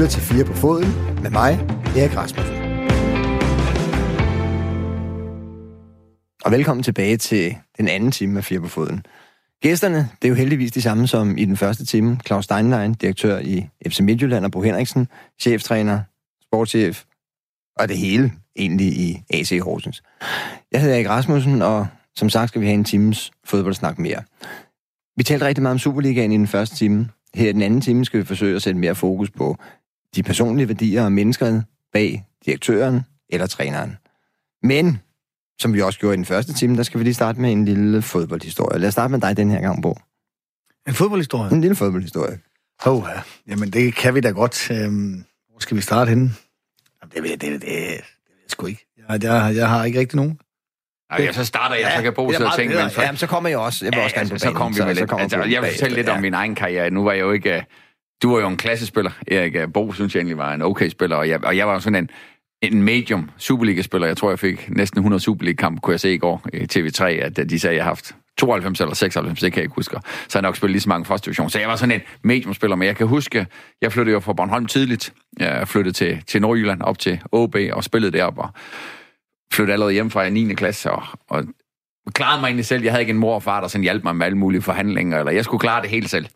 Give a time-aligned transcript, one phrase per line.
[0.00, 0.92] lytter til 4 på Foden
[1.22, 1.52] med mig,
[1.96, 2.54] Erik Rasmussen.
[6.44, 9.06] Og velkommen tilbage til den anden time af 4 på Foden.
[9.62, 12.20] Gæsterne, det er jo heldigvis de samme som i den første time.
[12.26, 15.08] Claus Steinlein, direktør i FC Midtjylland, og Bo Henriksen,
[15.40, 16.00] cheftræner,
[16.42, 17.04] sportschef,
[17.76, 20.02] og det hele egentlig i AC Horsens.
[20.72, 21.86] Jeg hedder Erik Rasmussen, og
[22.16, 24.22] som sagt skal vi have en times fodboldsnak mere.
[25.16, 27.08] Vi talte rigtig meget om Superligaen i den første time.
[27.34, 29.56] Her i den anden time skal vi forsøge at sætte mere fokus på
[30.14, 33.96] de personlige værdier og mennesker bag direktøren eller træneren.
[34.62, 34.98] Men,
[35.60, 37.64] som vi også gjorde i den første time, der skal vi lige starte med en
[37.64, 38.78] lille fodboldhistorie.
[38.78, 39.96] Lad os starte med dig den her gang, Bo.
[40.88, 41.52] En fodboldhistorie?
[41.52, 42.38] En lille fodboldhistorie.
[42.86, 43.20] Åh, oh, ja.
[43.48, 44.70] jamen det kan vi da godt.
[44.70, 46.30] Øhm, hvor skal vi starte henne?
[47.02, 48.02] Jamen, det, det, det, det, det ved jeg
[48.48, 48.86] sgu ikke.
[49.08, 50.40] Jeg, jeg, jeg har ikke rigtig nogen.
[51.10, 52.74] Okay, ja, så starter jeg, ja, så kan Bo sidde og tænke.
[52.74, 53.02] Men for...
[53.02, 53.84] Ja, så kommer jeg også.
[53.84, 55.12] Jeg vil ja, også gerne altså, så kommer vi med lidt.
[55.18, 56.90] Altså, jeg vil fortælle lidt om min egen karriere.
[56.90, 57.66] Nu var jeg jo ikke...
[58.22, 59.56] Du var jo en klassespiller, Erik.
[59.56, 61.80] Øh, Bo synes jeg egentlig var en okay spiller, og jeg, og jeg var jo
[61.80, 62.10] sådan en,
[62.72, 64.06] en medium Superliga-spiller.
[64.06, 67.38] Jeg tror, jeg fik næsten 100 Superliga-kampe, kunne jeg se i går i TV3, at
[67.38, 69.96] øh, de sagde, at jeg har haft 92 eller 96, det kan jeg ikke huske.
[70.28, 71.50] Så jeg nok spillet lige så mange første division.
[71.50, 73.46] Så jeg var sådan en mediumspiller, men jeg kan huske,
[73.82, 75.12] jeg flyttede jo fra Bornholm tidligt.
[75.38, 78.40] Jeg flyttede til, til Nordjylland op til OB og spillede deroppe.
[78.40, 78.50] Og
[79.52, 80.54] flyttede allerede hjem fra 9.
[80.54, 81.44] klasse og, og
[82.12, 82.82] klarede mig egentlig selv.
[82.82, 85.18] Jeg havde ikke en mor og far, der sådan hjalp mig med alle mulige forhandlinger,
[85.18, 86.26] eller jeg skulle klare det helt selv.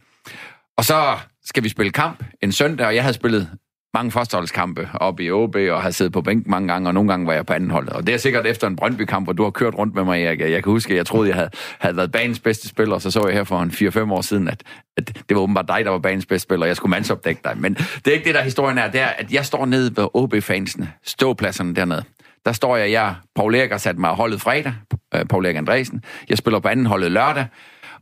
[0.76, 3.50] Og så skal vi spille kamp en søndag, og jeg havde spillet
[3.94, 7.26] mange førsteholdskampe op i OB, og har siddet på bænken mange gange, og nogle gange
[7.26, 7.88] var jeg på anden hold.
[7.88, 10.40] Og det er sikkert efter en Brøndby-kamp, hvor du har kørt rundt med mig, Erik.
[10.40, 13.10] Jeg kan huske, at jeg troede, jeg havde, havde været banens bedste spiller, og så
[13.10, 14.62] så jeg her for en 4-5 år siden, at,
[14.96, 17.58] at det var åbenbart dig, der var banens bedste spiller, og jeg skulle mandsopdække dig.
[17.58, 18.90] Men det er ikke det, der historien er.
[18.90, 22.04] Det er, at jeg står nede ved OB-fansene, ståpladserne dernede.
[22.46, 24.74] Der står jeg, jeg, Paul Erik har sat mig holdet fredag,
[25.14, 26.04] øh, Paul Erik Andresen.
[26.28, 27.46] Jeg spiller på anden holdet lørdag,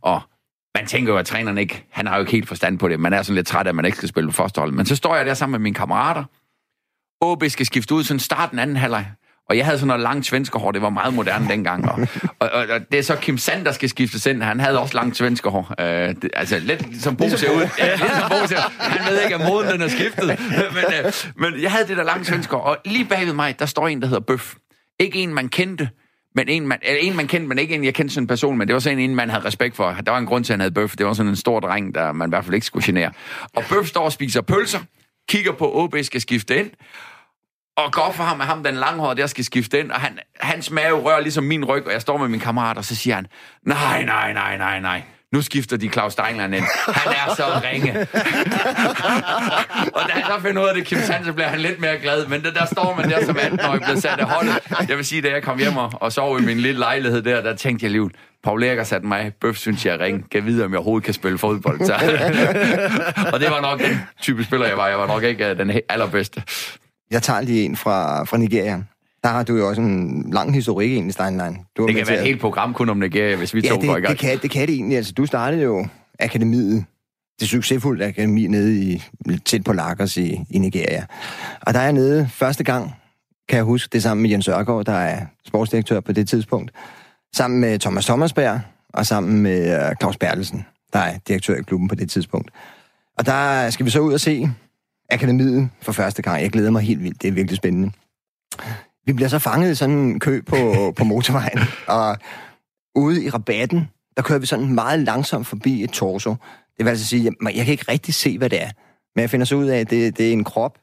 [0.01, 0.21] og
[0.75, 2.99] man tænker jo, at træneren ikke, han har jo ikke helt forstand på det.
[2.99, 4.71] Man er sådan lidt træt af, at man ikke skal spille på første hold.
[4.71, 6.23] Men så står jeg der sammen med mine kammerater.
[7.21, 9.05] OB skal skifte ud, sådan starten anden halvleg.
[9.49, 11.89] Og jeg havde sådan noget langt svenske hår, det var meget moderne dengang.
[11.89, 12.07] Og,
[12.39, 14.43] og, og, og det er så Kim Sand, der skal skiftes ind.
[14.43, 15.73] Han havde også langt svenske hår.
[15.79, 17.67] Uh, det, altså lidt som Bo ser ud.
[17.79, 20.27] Ja, lidt som Bo ser Han ved ikke, at moden den er skiftet.
[20.27, 22.61] Men, uh, men jeg havde det der langt svenske hår.
[22.61, 24.55] Og lige bagved mig, der står en, der hedder Bøf.
[24.99, 25.89] Ikke en, man kendte,
[26.35, 28.57] men en man, eller en, man kendte, men ikke en, jeg kendte sådan en person,
[28.57, 29.97] men det var sådan en, man havde respekt for.
[30.05, 30.95] Der var en grund til, at han havde bøf.
[30.95, 33.11] Det var sådan en stor dreng, der man i hvert fald ikke skulle genere.
[33.55, 34.79] Og bøf står og spiser pølser,
[35.29, 36.71] kigger på, OB skal skifte ind,
[37.77, 40.71] og går for ham med ham, den langhårede, der skal skifte ind, og han, hans
[40.71, 43.27] mave rører ligesom min ryg, og jeg står med min kammerat, og så siger han,
[43.65, 45.01] nej, nej, nej, nej, nej,
[45.33, 46.63] nu skifter de Claus Steinlein ind.
[46.87, 47.91] Han er så ringe.
[49.95, 51.97] og da han så finder ud af det, Kim Sand, så bliver han lidt mere
[51.97, 52.27] glad.
[52.27, 54.59] Men det, der står man der som 18-årig, bliver sat af holdet.
[54.89, 57.41] Jeg vil sige, da jeg kom hjem og, og sov i min lille lejlighed der,
[57.41, 58.09] der tænkte jeg lige,
[58.43, 60.23] Paul Erik har sat mig, bøf synes jeg er ringe.
[60.31, 61.85] Kan vide, om jeg overhovedet kan spille fodbold.
[61.85, 61.93] Så.
[63.33, 64.87] og det var nok den type spiller, jeg var.
[64.87, 66.43] Jeg var nok ikke øh, den allerbedste.
[67.11, 68.83] Jeg tager lige en fra, fra Nigeria.
[69.23, 71.57] Der har du jo også en lang historik egentlig, Steinlein.
[71.77, 73.89] Du det kan være et helt program kun om Nigeria, hvis vi ja, to det,
[73.89, 74.11] går i gang.
[74.11, 74.97] Det kan, det kan det egentlig.
[74.97, 75.87] Altså, du startede jo
[76.19, 76.85] akademiet,
[77.39, 79.03] det succesfulde akademi nede i,
[79.45, 81.05] tæt på Lagos i, i Nigeria.
[81.61, 82.91] Og der er jeg nede første gang,
[83.49, 86.71] kan jeg huske, det er sammen med Jens Ørgaard, der er sportsdirektør på det tidspunkt,
[87.35, 88.61] sammen med Thomas Thomasberg
[88.93, 92.51] og sammen med uh, Claus Bertelsen, der er direktør i klubben på det tidspunkt.
[93.17, 94.49] Og der skal vi så ud og se
[95.09, 96.41] akademiet for første gang.
[96.41, 97.21] Jeg glæder mig helt vildt.
[97.21, 97.91] Det er virkelig spændende.
[99.05, 100.57] Vi bliver så fanget i sådan en kø på,
[100.97, 102.17] på motorvejen, og
[102.95, 106.35] ude i rabatten, der kører vi sådan meget langsomt forbi et torso.
[106.77, 108.69] Det vil altså sige, at jeg kan ikke rigtig se, hvad det er.
[109.15, 110.77] Men jeg finder så ud af, at det, det er en krop.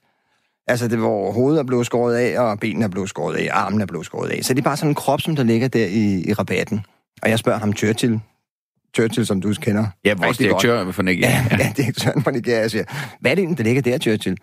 [0.66, 3.81] Altså, det hvor hovedet er blevet skåret af, og benene er blevet skåret af, armen
[3.81, 4.44] er blevet skåret af.
[4.44, 6.84] Så det er bare sådan en krop, som der ligger der i, i rabatten.
[7.22, 8.20] Og jeg spørger ham Churchill,
[8.94, 9.87] Churchill, som du kender.
[10.04, 11.47] Ja, vores direktør for Nigeria.
[11.50, 12.84] Ja, ja, direktøren for Nigeria siger,
[13.20, 14.37] hvad er det egentlig, der ligger der, Churchill?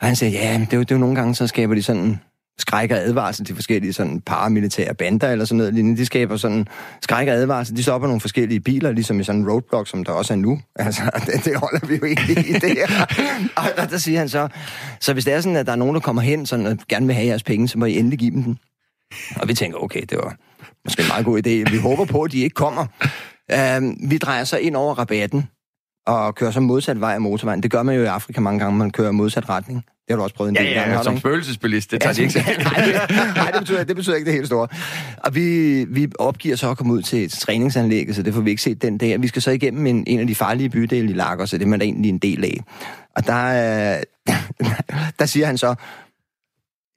[0.00, 1.82] Og han siger, ja, det er, jo, det er jo nogle gange, så skaber de
[1.82, 2.20] sådan
[2.58, 6.00] skræk og advarsel til forskellige sådan paramilitære bander eller sådan noget lignende.
[6.00, 6.66] De skaber sådan
[7.02, 7.76] skræk og advarsel.
[7.76, 10.60] De stopper nogle forskellige biler, ligesom i sådan en roadblock, som der også er nu.
[10.76, 12.86] Altså, det, det holder vi jo ikke i det her.
[13.56, 14.48] Og der, der siger han så,
[15.00, 17.06] så hvis det er sådan, at der er nogen, der kommer hen sådan, og gerne
[17.06, 18.58] vil have jeres penge, så må I endelig give dem den.
[19.36, 20.36] Og vi tænker, okay, det var
[20.84, 21.70] måske en meget god idé.
[21.70, 22.86] Vi håber på, at de ikke kommer.
[23.52, 25.48] Uh, vi drejer så ind over rabatten
[26.06, 27.62] og kører så modsat vej af motorvejen.
[27.62, 29.84] Det gør man jo i Afrika mange gange, man kører modsat retning.
[30.10, 30.96] Det har du også prøvet en del ja, ja, gange.
[30.96, 34.16] Ja, som spøgelsesbilist, det tager ja, de ikke nej, det, nej, det betyder, det betyder
[34.16, 34.68] ikke det helt store.
[35.16, 38.50] Og vi, vi opgiver så at komme ud til et træningsanlæg, så det får vi
[38.50, 39.22] ikke set den dag.
[39.22, 41.68] Vi skal så igennem en, en af de farlige bydele i Lagos, så det er
[41.68, 42.60] man egentlig en del af.
[43.16, 44.04] Og der,
[45.18, 45.74] der siger han så,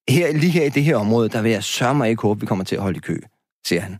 [0.10, 2.45] her, lige her i det her område, der vil jeg sørge mig ikke håbe, vi
[2.45, 3.18] kommer til at holde i kø,
[3.65, 4.00] siger han.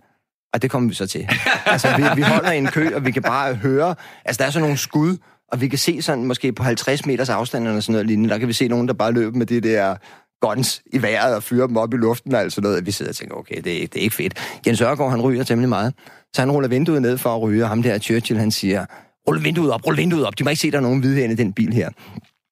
[0.54, 1.28] Og det kommer vi så til.
[1.66, 3.96] altså, vi, vi holder i en kø, og vi kan bare høre...
[4.26, 5.18] Altså, der er sådan nogle skud,
[5.54, 8.38] og vi kan se sådan måske på 50 meters afstand eller sådan noget lignende, der
[8.38, 9.96] kan vi se nogen, der bare løber med det der
[10.42, 12.86] guns i vejret og fyrer dem op i luften og alt sådan noget.
[12.86, 14.60] Vi sidder og tænker, okay, det det er ikke fedt.
[14.68, 15.94] Jens Ørgaard, han ryger temmelig meget.
[16.36, 18.86] Så han ruller vinduet ned for at ryge, og ham der Churchill, han siger,
[19.28, 20.40] rul vinduet op, rul vinduet op.
[20.40, 21.90] De må ikke se, der er nogen hvide i den bil her.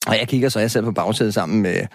[0.08, 1.86] Og jeg kigger så, jeg sidder på bagsædet sammen med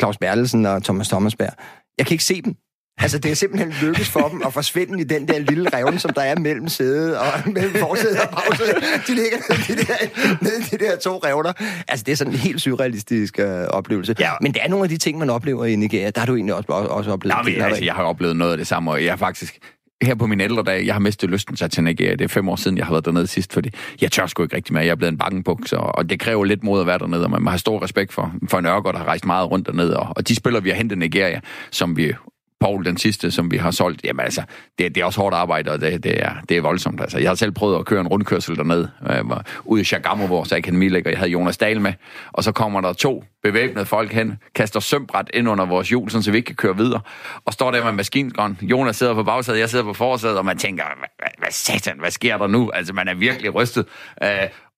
[0.00, 1.52] Claus Bertelsen og Thomas Thomasberg.
[1.98, 2.54] Jeg kan ikke se dem.
[2.98, 6.10] Altså, det er simpelthen lykkes for dem at forsvinde i den der lille revne, som
[6.10, 7.26] der er mellem sædet og
[7.56, 8.76] mellem forsædet og bagsædet.
[9.06, 9.96] De ligger nede i de der,
[10.40, 11.52] nede i de der to revner.
[11.88, 14.14] Altså, det er sådan en helt surrealistisk øh, oplevelse.
[14.18, 14.30] Ja.
[14.40, 16.10] Men det er nogle af de ting, man oplever i Nigeria.
[16.10, 18.58] Der har du egentlig også, også oplevet Nå, men, altså, jeg har oplevet noget af
[18.58, 19.58] det samme, og jeg har faktisk
[20.02, 22.12] her på min ældre dag, jeg har mistet lysten til Nigeria.
[22.12, 23.70] Det er fem år siden, jeg har været dernede sidst, fordi
[24.00, 24.84] jeg tør sgu ikke rigtig mere.
[24.84, 27.46] Jeg er blevet en bankenbuks, og, det kræver lidt mod at være dernede, og man
[27.46, 29.96] have stor respekt for, for en der har rejst meget rundt dernede.
[29.98, 31.40] Og, og de spillere, vi har hentet Nigeria,
[31.70, 32.12] som vi
[32.60, 34.42] Paul, den sidste, som vi har solgt, jamen altså,
[34.78, 37.00] det, det er også hårdt arbejde, og det, det, er, det er voldsomt.
[37.00, 39.24] Altså, jeg har selv prøvet at køre en rundkørsel dernede, øh,
[39.64, 41.10] ude i Chagamo, hvor så akademi ligger.
[41.10, 41.92] Jeg havde Jonas Dahl med,
[42.32, 46.30] og så kommer der to bevæbnede folk hen, kaster sømbræt ind under vores hjul, så
[46.30, 47.00] vi ikke kan køre videre,
[47.44, 48.58] og står der med maskingrøn.
[48.62, 52.10] Jonas sidder på bagsædet, jeg sidder på forsædet, og man tænker, hvad, hvad satan, hvad
[52.10, 52.70] sker der nu?
[52.74, 53.86] Altså, man er virkelig rystet.
[54.22, 54.28] Øh,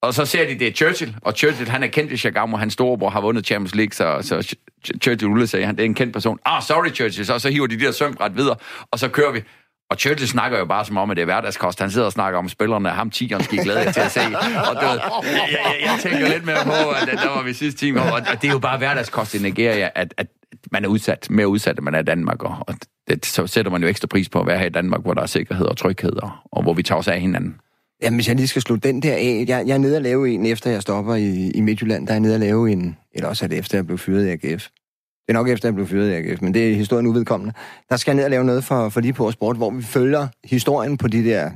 [0.03, 2.73] og så ser de, det er Churchill, og Churchill, han er kendt i Chagamo, hans
[2.73, 4.57] storebror har vundet Champions League, så, så
[5.03, 6.39] Churchill ruller sig, han det er en kendt person.
[6.45, 8.57] Ah, sorry Churchill, så, så hiver de de der sømret videre,
[8.91, 9.43] og så kører vi.
[9.91, 11.81] Og Churchill snakker jo bare som om, at det er hverdagskost.
[11.81, 14.21] Han sidder og snakker om spillerne, ham tigeren skal glæde jer til at se.
[14.71, 17.81] Og du ved, jeg, jeg, jeg, tænker lidt mere på, at der var vi sidste
[17.81, 20.27] time, og det er jo bare hverdagskost i Nigeria, at, at
[20.73, 22.75] man er udsat, mere udsat, end man er i Danmark, og, og
[23.09, 25.23] det, så sætter man jo ekstra pris på at være her i Danmark, hvor der
[25.23, 27.61] er sikkerhed og tryghed, og, og hvor vi tager os af hinanden.
[28.03, 29.45] Jamen, hvis jeg lige skal slutte den der af.
[29.49, 32.07] Jeg, jeg er nede og lave en, efter jeg stopper i, i Midtjylland.
[32.07, 34.27] Der er jeg nede og lave en, eller også er det efter, jeg blev fyret
[34.27, 34.69] i AGF.
[35.27, 37.55] Det er nok efter, jeg blev fyret i AGF, men det er historien uvedkommende.
[37.89, 40.29] Der skal jeg ned og lave noget for, for lige på sport, hvor vi følger
[40.45, 41.51] historien på de der,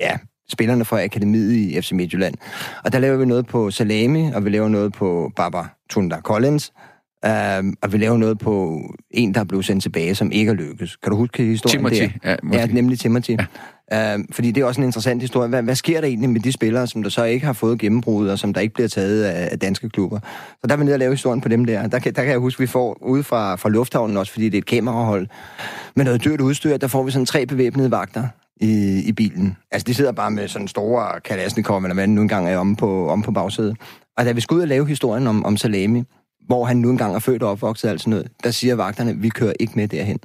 [0.00, 0.18] ja,
[0.52, 2.34] spillerne fra akademiet i FC Midtjylland.
[2.84, 6.72] Og der laver vi noget på Salami, og vi laver noget på Baba Tunda Collins,
[7.26, 8.80] Uh, og vi laver noget på
[9.10, 10.96] en, der blev sendt tilbage, som ikke er lykkes.
[10.96, 12.12] Kan du huske historien Timothy.
[12.24, 12.36] der?
[12.52, 13.36] Ja, ja, nemlig Timothy.
[13.92, 14.16] Ja.
[14.16, 15.48] Uh, fordi det er også en interessant historie.
[15.48, 18.28] Hvad, hvad sker der egentlig med de spillere, som der så ikke har fået gennembrud,
[18.28, 20.18] og som der ikke bliver taget af, af danske klubber?
[20.60, 21.86] Så der er vi nede og lave historien på dem der.
[21.86, 24.44] Der kan, der kan jeg huske, at vi får ude fra, fra lufthavnen også, fordi
[24.44, 25.26] det er et kamerahold,
[25.96, 28.28] med noget dyrt udstyr, der får vi sådan tre bevæbnede vagter
[28.60, 29.56] i, i bilen.
[29.72, 33.08] Altså, de sidder bare med sådan store kalasnikov, eller hvad nu engang er om på,
[33.08, 33.76] om på bagsædet.
[34.18, 36.02] Og da vi skal ud og lave historien om, om Salami,
[36.46, 39.28] hvor han nu engang er født og opvokset og sådan noget, der siger vagterne, vi
[39.28, 40.18] kører ikke med derhen.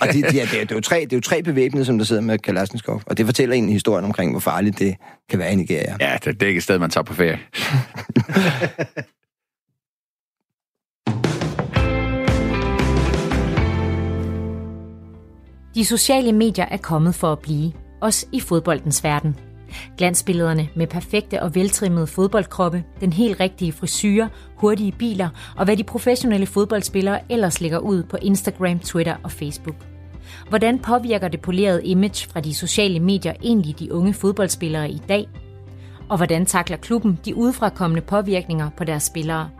[0.00, 1.84] og det, de er, det, er, det, er jo tre, det er jo tre bevæbnede,
[1.84, 4.96] som der sidder med Kalashnikov, og det fortæller en historien omkring, hvor farligt det
[5.28, 5.96] kan være i Nigeria.
[6.00, 7.38] Ja, det, det er ikke et sted, man tager på ferie.
[15.74, 19.36] De sociale medier er kommet for at blive, også i fodboldens verden.
[19.98, 25.84] Glansbillederne med perfekte og veltrimmede fodboldkroppe, den helt rigtige frisyrer, hurtige biler og hvad de
[25.84, 29.76] professionelle fodboldspillere ellers lægger ud på Instagram, Twitter og Facebook.
[30.48, 35.28] Hvordan påvirker det polerede image fra de sociale medier egentlig de unge fodboldspillere i dag?
[36.08, 39.50] Og hvordan takler klubben de udefrakommende påvirkninger på deres spillere?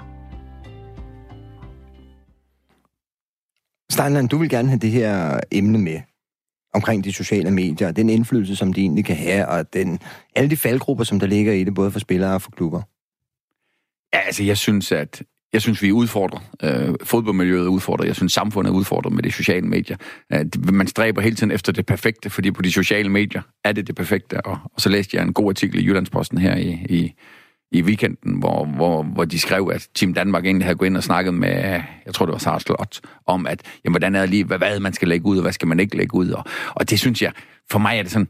[3.90, 6.00] Steinland, du vil gerne have det her emne med
[6.74, 9.98] omkring de sociale medier, og den indflydelse, som de egentlig kan have, og den,
[10.36, 12.82] alle de faldgrupper, som der ligger i det, både for spillere og for klubber?
[14.14, 16.42] Ja, altså jeg synes, at jeg synes, vi er udfordret.
[16.62, 18.06] Øh, fodboldmiljøet er udfordret.
[18.06, 19.96] Jeg synes, samfundet er udfordret med de sociale medier.
[20.32, 23.86] Øh, man stræber hele tiden efter det perfekte, fordi på de sociale medier er det
[23.86, 24.46] det perfekte.
[24.46, 27.12] Og, og så læste jeg en god artikel i Jyllandsposten her i, i
[27.72, 31.02] i weekenden, hvor, hvor, hvor de skrev, at Team Danmark egentlig havde gået ind og
[31.02, 34.44] snakket med, jeg tror det var Sarah Slot, om at, jamen, hvordan er det lige,
[34.44, 36.30] hvad, hvad man skal lægge ud, og hvad skal man ikke lægge ud.
[36.30, 37.32] Og, og det synes jeg,
[37.70, 38.28] for mig er det sådan,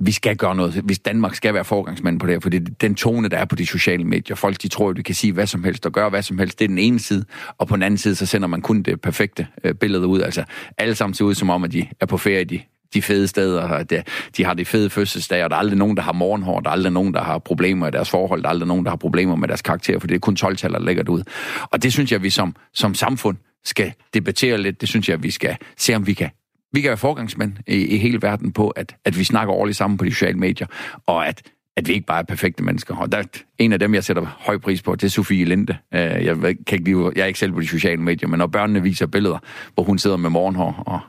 [0.00, 0.74] vi skal gøre noget.
[0.74, 3.44] Hvis Danmark skal være forgangsmand på det her, for det er den tone, der er
[3.44, 4.36] på de sociale medier.
[4.36, 6.58] Folk, de tror, at de kan sige hvad som helst og gøre hvad som helst.
[6.58, 7.24] Det er den ene side.
[7.58, 10.20] Og på den anden side, så sender man kun det perfekte øh, billede ud.
[10.20, 10.44] Altså,
[10.78, 12.44] alle sammen ser ud som om, at de er på ferie.
[12.44, 12.60] De
[12.94, 14.02] de fede steder, de,
[14.36, 16.72] de har de fede fødselsdage, og der er aldrig nogen, der har morgenhår, der er
[16.72, 19.36] aldrig nogen, der har problemer i deres forhold, der er aldrig nogen, der har problemer
[19.36, 21.22] med deres karakter, for det er kun 12 der lægger det ud.
[21.62, 24.80] Og det synes jeg, vi som, som samfund skal debattere lidt.
[24.80, 26.30] Det synes jeg, vi skal se, om vi kan
[26.72, 29.98] vi kan være forgangsmænd i, i hele verden på, at, at vi snakker ordentligt sammen
[29.98, 30.66] på de sociale medier,
[31.06, 31.42] og at,
[31.76, 32.96] at vi ikke bare er perfekte mennesker.
[32.96, 33.22] Og der,
[33.58, 35.76] en af dem, jeg sætter høj pris på, det er Sofie Linde.
[35.94, 38.46] Øh, jeg, kan ikke lide, jeg er ikke selv på de sociale medier, men når
[38.46, 39.38] børnene viser billeder,
[39.74, 41.00] hvor hun sidder med morgenhår og,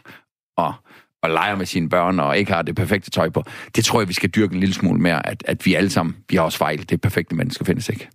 [0.57, 0.73] og
[1.23, 3.43] og leger med sine børn og ikke har det perfekte tøj på.
[3.75, 6.15] Det tror jeg, vi skal dyrke en lille smule mere, at, at vi alle sammen,
[6.29, 6.89] vi har også fejl.
[6.89, 8.09] Det perfekte menneske findes ikke.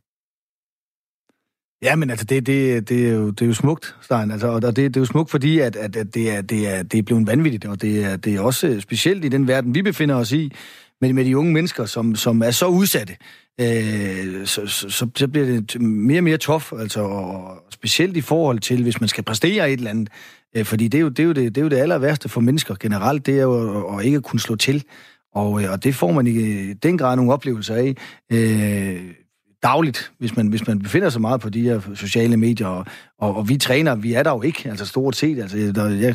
[1.83, 4.31] Ja, men altså, det, det, det, er, jo, det er jo smukt, Stein.
[4.31, 6.83] Altså, og det, det er jo smukt, fordi at, at, at det, er, det, er,
[6.83, 9.75] det er blevet vanvittigt, og det er, det er også øh, specielt i den verden,
[9.75, 10.53] vi befinder os i,
[11.01, 13.17] med, med de unge mennesker, som, som er så udsatte
[13.61, 18.59] øh, så, så, så, bliver det mere og mere tof, altså, og specielt i forhold
[18.59, 20.09] til, hvis man skal præstere et eller andet.
[20.57, 22.29] Øh, fordi det er, jo, det, er jo det, det er jo det aller værste
[22.29, 24.85] for mennesker generelt, det er jo at, at ikke kunne slå til.
[25.35, 27.95] Og, øh, og det får man i øh, den grad nogle oplevelser af.
[28.33, 29.15] Øh,
[29.64, 32.87] dagligt, hvis man, hvis man befinder sig meget på de her sociale medier, og,
[33.18, 35.38] og, og vi træner, vi er der jo ikke, altså stort set.
[35.38, 36.14] Altså, der, jeg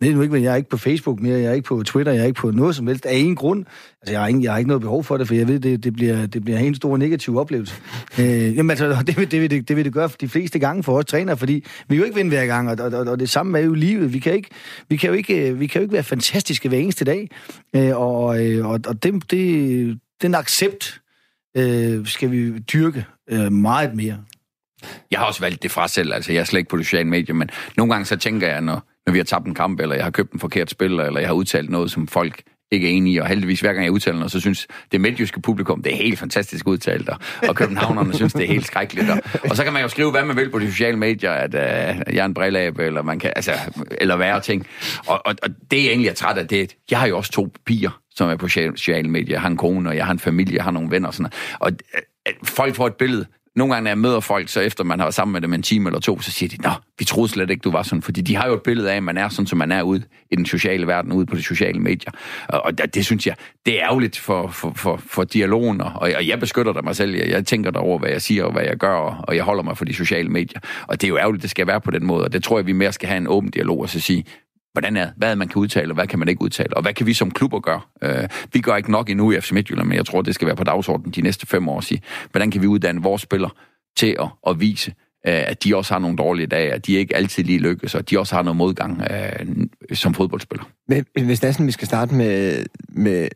[0.00, 2.12] ved nu ikke, men jeg er ikke på Facebook mere, jeg er ikke på Twitter,
[2.12, 3.64] jeg er ikke på noget som helst, af en grund.
[4.00, 5.84] Altså, jeg har, ikke, jeg har ikke noget behov for det, for jeg ved, det,
[5.84, 7.74] det, bliver, det bliver en stor negativ oplevelse.
[8.18, 10.98] øh, jamen, altså, det, det, vil det, det vil det gøre de fleste gange for
[10.98, 13.62] os træner, fordi vi jo ikke vinde hver gang, og, og, og det samme er
[13.62, 14.12] jo livet.
[14.12, 14.48] Vi kan, ikke,
[14.88, 17.30] vi, kan jo ikke, øh, vi kan jo ikke være fantastiske hver eneste dag,
[17.76, 18.24] øh, og,
[18.62, 21.01] og, og det, det, den accept,
[21.56, 24.18] øh, skal vi dyrke øh, meget mere.
[25.10, 27.34] Jeg har også valgt det fra selv, altså jeg er slet ikke på sociale medier,
[27.34, 30.04] men nogle gange så tænker jeg, når, når vi har tabt en kamp, eller jeg
[30.04, 32.42] har købt en forkert spil, eller jeg har udtalt noget, som folk
[32.72, 35.40] ikke er enige i, og heldigvis hver gang jeg udtaler noget, så synes det midtjyske
[35.40, 37.18] publikum, det er helt fantastisk udtalt, og,
[37.48, 39.10] og københavnerne synes, det er helt skrækkeligt.
[39.10, 39.18] Og,
[39.50, 42.14] og så kan man jo skrive, hvad man vil på de sociale medier, at uh,
[42.14, 43.52] jeg er en brillab, eller, man kan, altså,
[44.00, 44.66] eller værre ting.
[45.06, 47.48] Og, og, og det er egentlig er træt af, det jeg har jo også to
[47.66, 49.34] piger, som er på sociale medier.
[49.34, 51.30] Jeg har en kone, og jeg har en familie, jeg har nogle venner og sådan
[51.60, 51.60] noget.
[51.60, 51.72] Og
[52.28, 53.26] øh, folk får et billede.
[53.56, 55.62] Nogle gange, når jeg møder folk, så efter man har været sammen med dem en
[55.62, 58.02] time eller to, så siger de, nå, vi troede slet ikke, du var sådan.
[58.02, 60.02] Fordi de har jo et billede af, at man er sådan, som man er ude
[60.30, 62.10] i den sociale verden, ude på de sociale medier.
[62.48, 66.40] Og det, det synes jeg, det er ærgerligt for, for, for, for dialogen, og jeg
[66.40, 67.16] beskytter dig mig selv.
[67.16, 69.78] Jeg, jeg tænker derover, hvad jeg siger og hvad jeg gør, og jeg holder mig
[69.78, 70.60] for de sociale medier.
[70.86, 72.66] Og det er jo ærgerligt, det skal være på den måde, og det tror jeg,
[72.66, 74.24] vi mere skal have en åben dialog og så sige,
[74.72, 77.06] hvordan er, hvad man kan udtale, og hvad kan man ikke udtale, og hvad kan
[77.06, 77.80] vi som klubber gøre?
[78.02, 80.56] Øh, vi gør ikke nok endnu i FC Midtjylland, men jeg tror, det skal være
[80.56, 83.50] på dagsordenen de næste fem år at sige, hvordan kan vi uddanne vores spillere
[83.96, 84.90] til at, at vise,
[85.26, 88.10] øh, at de også har nogle dårlige dage, at de ikke altid lige lykkes, og
[88.10, 90.64] de også har noget modgang øh, som fodboldspiller.
[90.88, 93.28] Men hvis næsten vi skal starte med, med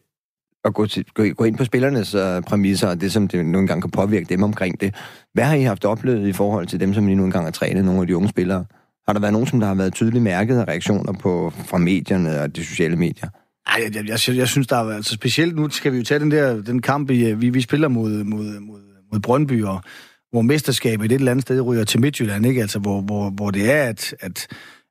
[0.66, 3.69] at gå, til, gå, gå ind på spillernes uh, præmisser, og det, som det nogle
[3.69, 4.95] gange kan påvirke dem omkring det.
[5.33, 7.85] Hvad har I haft oplevet i forhold til dem, som I nu engang har trænet,
[7.85, 8.64] nogle af de unge spillere?
[9.06, 12.40] Har der været nogen, som der har været tydeligt mærket af reaktioner på, fra medierne
[12.40, 13.28] og de sociale medier?
[13.66, 16.20] Ej, jeg, jeg, jeg, jeg synes, der er altså specielt nu skal vi jo tage
[16.20, 18.80] den der den kamp, vi, øh, vi, vi spiller mod, mod, mod,
[19.12, 19.82] mod Brøndby, og
[20.30, 22.60] hvor mesterskabet et eller andet sted ryger til Midtjylland, ikke?
[22.60, 24.46] Altså, hvor, hvor, hvor det er, at, at,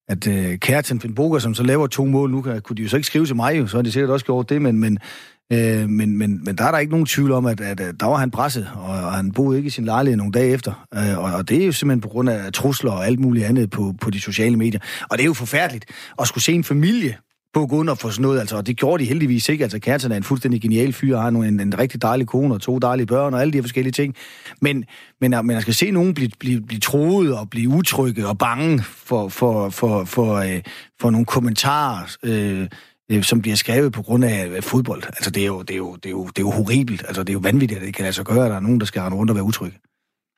[0.07, 2.89] at øh, uh, Kærten Finnboga, som så laver to mål, nu kan, kunne de jo
[2.89, 5.00] så ikke skrive til mig, jo, så har de sikkert også gjort det, men, men,
[5.54, 8.06] Øh, men, men, men der er der ikke nogen tvivl om, at, at, at der
[8.06, 10.88] var han presset, og, og han boede ikke i sin lejlighed nogle dage efter.
[10.96, 13.70] Øh, og, og det er jo simpelthen på grund af trusler og alt muligt andet
[13.70, 14.80] på, på de sociale medier.
[15.10, 15.86] Og det er jo forfærdeligt
[16.20, 17.18] at skulle se en familie
[17.56, 19.64] på at gå under for sådan noget, altså, og det gjorde de heldigvis ikke.
[19.64, 22.62] Altså, Kærten er en fuldstændig genial fyr, og har en, en rigtig dejlig kone og
[22.62, 24.16] to dejlige børn og alle de her forskellige ting.
[24.62, 24.86] Men,
[25.22, 28.84] men, men man skal se nogen blive, blive, blive troet og blive utrygge og bange
[28.84, 30.62] for, for, for, for, øh,
[31.02, 32.68] for nogle kommentarer, øh,
[33.12, 35.03] Øh, som bliver skrevet på grund af fodbold.
[35.03, 37.03] Altså, det er jo, det er jo, det er jo, det er jo horribelt.
[37.07, 38.79] Altså, det er jo vanvittigt, at det kan lade sig gøre, at der er nogen,
[38.79, 39.77] der skal rende rundt og være utrygge.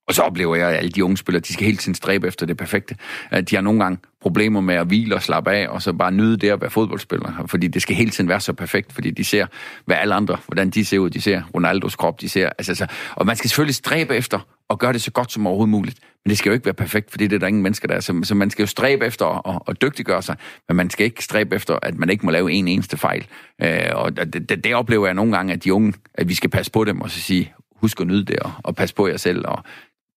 [0.07, 2.45] Og så oplever jeg, at alle de unge spillere, de skal hele tiden stræbe efter
[2.45, 2.95] det perfekte.
[3.31, 6.11] At de har nogle gange problemer med at hvile og slappe af, og så bare
[6.11, 7.43] nyde det at være fodboldspiller.
[7.47, 9.45] Fordi det skal hele tiden være så perfekt, fordi de ser,
[9.85, 11.09] hvad alle andre, hvordan de ser ud.
[11.09, 12.49] De ser Ronaldos krop, de ser...
[12.57, 15.71] Altså, altså, og man skal selvfølgelig stræbe efter at gøre det så godt som overhovedet
[15.71, 15.99] muligt.
[16.27, 17.99] Men det skal jo ikke være perfekt, for det er der ingen mennesker, der er.
[17.99, 20.35] Så, så man skal jo stræbe efter at, at dygtiggøre sig,
[20.67, 23.27] men man skal ikke stræbe efter, at man ikke må lave en eneste fejl.
[23.61, 26.49] Øh, og det, det, det oplever jeg nogle gange, at de unge, at vi skal
[26.49, 29.17] passe på dem og så sige, husk at nyde det, og, og pas på jer
[29.17, 29.63] selv, og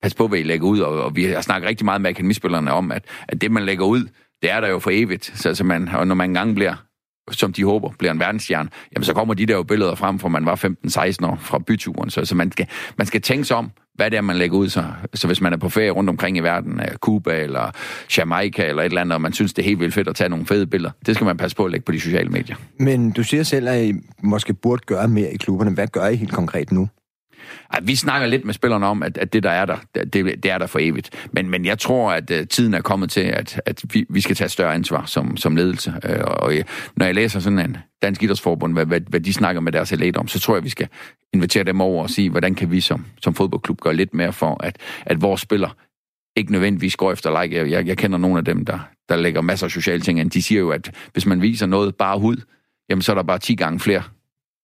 [0.02, 2.73] pas på, hvad I lægger ud, og, og vi har snakket rigtig meget med akademispillerne
[2.73, 4.09] om, at, at det, man lægger ud,
[4.43, 5.33] det er der jo for evigt.
[5.35, 6.75] Så, så man, og når man engang bliver,
[7.31, 10.29] som de håber, bliver en verdensstjerne, jamen så kommer de der jo billeder frem, for
[10.29, 12.11] man var 15-16 år fra byturen.
[12.11, 14.69] Så, så man, skal, man skal tænke sig om, hvad det er, man lægger ud.
[14.69, 17.71] Så, så hvis man er på ferie rundt omkring i verden, øh, Cuba eller
[18.19, 20.28] Jamaica eller et eller andet, og man synes, det er helt vildt fedt at tage
[20.28, 22.57] nogle fede billeder, det skal man passe på at lægge på de sociale medier.
[22.78, 25.71] Men du siger selv, at I måske burde gøre mere i klubberne.
[25.71, 26.88] Hvad gør I helt konkret nu?
[27.73, 30.51] Ej, vi snakker lidt med spillerne om, at, at det, der er der, det, det
[30.51, 31.29] er der for evigt.
[31.33, 34.37] Men, men jeg tror, at uh, tiden er kommet til, at, at vi, vi skal
[34.37, 35.95] tage et større ansvar som, som ledelse.
[36.09, 36.61] Uh, og uh,
[36.97, 40.21] når jeg læser sådan en Dansk Idrætsforbund, hvad, hvad, hvad de snakker med deres atleter
[40.21, 40.89] om, så tror jeg, vi skal
[41.33, 44.65] invitere dem over og sige, hvordan kan vi som, som fodboldklub gøre lidt mere for,
[44.65, 45.71] at, at vores spillere
[46.37, 47.57] ikke nødvendigvis går efter like.
[47.57, 48.79] Jeg, jeg, jeg kender nogle af dem, der,
[49.09, 52.19] der lægger masser af sociale ting De siger jo, at hvis man viser noget bare
[52.19, 52.37] hud,
[52.91, 54.03] jamen så er der bare 10 gange flere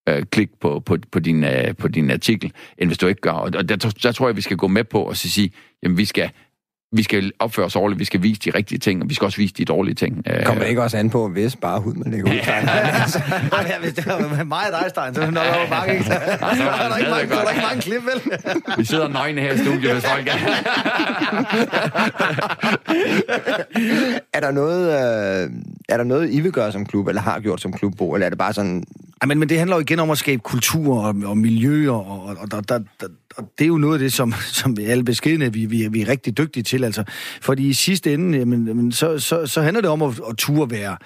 [0.08, 3.30] øh, klik på, på, på, din, øh, på din artikel, end hvis du ikke gør.
[3.30, 5.50] Og der, der tror jeg, vi skal gå med på og sige,
[5.82, 6.30] jamen vi skal,
[6.92, 9.38] vi skal opføre os ordentligt, vi skal vise de rigtige ting, og vi skal også
[9.38, 10.24] vise de dårlige ting.
[10.44, 12.36] Kommer det ikke også an på, hvis bare hud man lægger ud?
[13.50, 16.04] Nej, hvis det var mig og dig, Stein, så er nok over bakke, ikke?
[16.04, 16.36] Så er
[16.88, 18.20] der ikke mange, der ikke mange klip, vel?
[18.78, 20.32] Vi sidder nøgne her i studiet, hvis folk er.
[24.36, 25.50] er der noget, øh,
[25.88, 28.30] er der noget, I vil gøre som klub, eller har gjort som klub, eller er
[28.30, 28.84] det bare sådan
[29.22, 32.06] Ja, men, men det handler jo igen om at skabe kultur og, og miljø, og,
[32.06, 34.84] og, og, der, der, der, og det er jo noget af det, som, som vi
[34.84, 36.75] alle beskedende, vi, vi, vi er rigtig dygtige til.
[36.84, 37.04] Altså.
[37.40, 40.96] Fordi i sidste ende, jamen, så, så, så handler det om at, at ture være,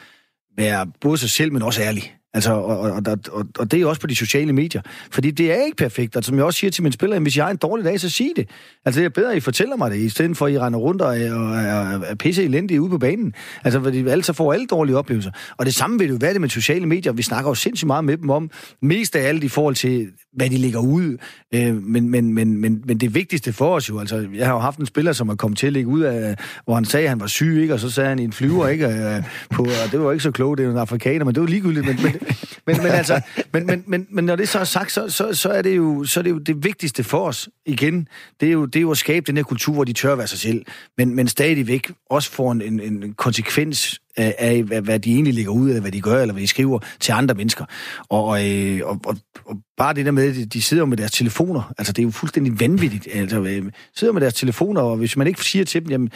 [0.57, 2.15] være både sig selv, men også ærlig.
[2.34, 4.82] Altså, og, og, og, og det er også på de sociale medier.
[5.10, 6.16] Fordi det er ikke perfekt.
[6.16, 8.08] Altså, som jeg også siger til mine spillere, hvis jeg har en dårlig dag, så
[8.08, 8.49] sig det.
[8.84, 10.78] Altså, det er bedre, at I fortæller mig det, i stedet for, at I render
[10.78, 13.32] rundt og er, og er pisse elendige ude på banen.
[13.64, 15.30] Altså, fordi alle så får alle dårlige oplevelser.
[15.56, 17.12] Og det samme vil det jo være det med sociale medier.
[17.12, 18.50] Vi snakker jo sindssygt meget med dem om,
[18.82, 21.16] mest af alt i forhold til, hvad de ligger ud.
[21.54, 24.60] Øh, men, men, men, men, men det vigtigste for os jo, altså, jeg har jo
[24.60, 27.10] haft en spiller, som er kommet til at ligge ud af, hvor han sagde, at
[27.10, 27.75] han var syg, ikke?
[27.75, 28.87] og så sagde han i en flyver, ikke?
[28.87, 31.46] Og, på, og det var ikke så klogt, det er en afrikaner, men det var
[31.49, 31.87] ligegyldigt.
[31.87, 32.20] Men, men,
[32.67, 33.21] men, men, altså,
[33.53, 36.05] men, men, men, men når det så er sagt, så, så, så, er det jo,
[36.05, 38.09] så er det jo det vigtigste for os, igen,
[38.41, 40.27] det er jo, det er jo at skabe den her kultur, hvor de tør være
[40.27, 40.65] sig selv,
[40.99, 45.52] men, men stadigvæk også får en, en, en konsekvens af, hvad, hvad de egentlig ligger
[45.52, 47.64] ud af, hvad de gør, eller hvad de skriver til andre mennesker.
[48.09, 51.73] Og, øh, og, og, og bare det der med, at de sidder med deres telefoner,
[51.79, 53.09] altså det er jo fuldstændig vanvittigt.
[53.14, 53.62] Altså, øh,
[53.97, 56.11] sidder med deres telefoner, og hvis man ikke siger til dem, jamen,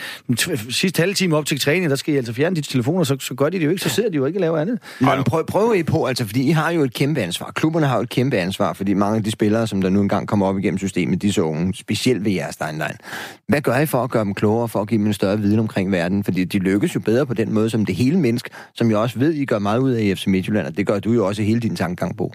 [0.71, 3.35] sidste halve time op til træning, der skal I altså fjerne dit telefoner, så, så
[3.35, 4.79] gør de det jo ikke, så sidder de jo ikke og laver andet.
[5.01, 7.51] Men prøv, prøv I på, altså, fordi I har jo et kæmpe ansvar.
[7.55, 10.29] Klubberne har jo et kæmpe ansvar, fordi mange af de spillere, som der nu engang
[10.29, 12.97] kommer op igennem systemet, de så unge, specielt ved jeres Steinlein.
[13.49, 15.59] Hvad gør I for at gøre dem klogere, for at give dem en større viden
[15.59, 16.25] omkring verden?
[16.25, 19.19] Fordi de lykkes jo bedre på den måde, som det hele menneske, som jeg også
[19.19, 21.43] ved, I gør meget ud af i FC Midtjylland, og det gør du jo også
[21.43, 22.33] hele din tankegang på.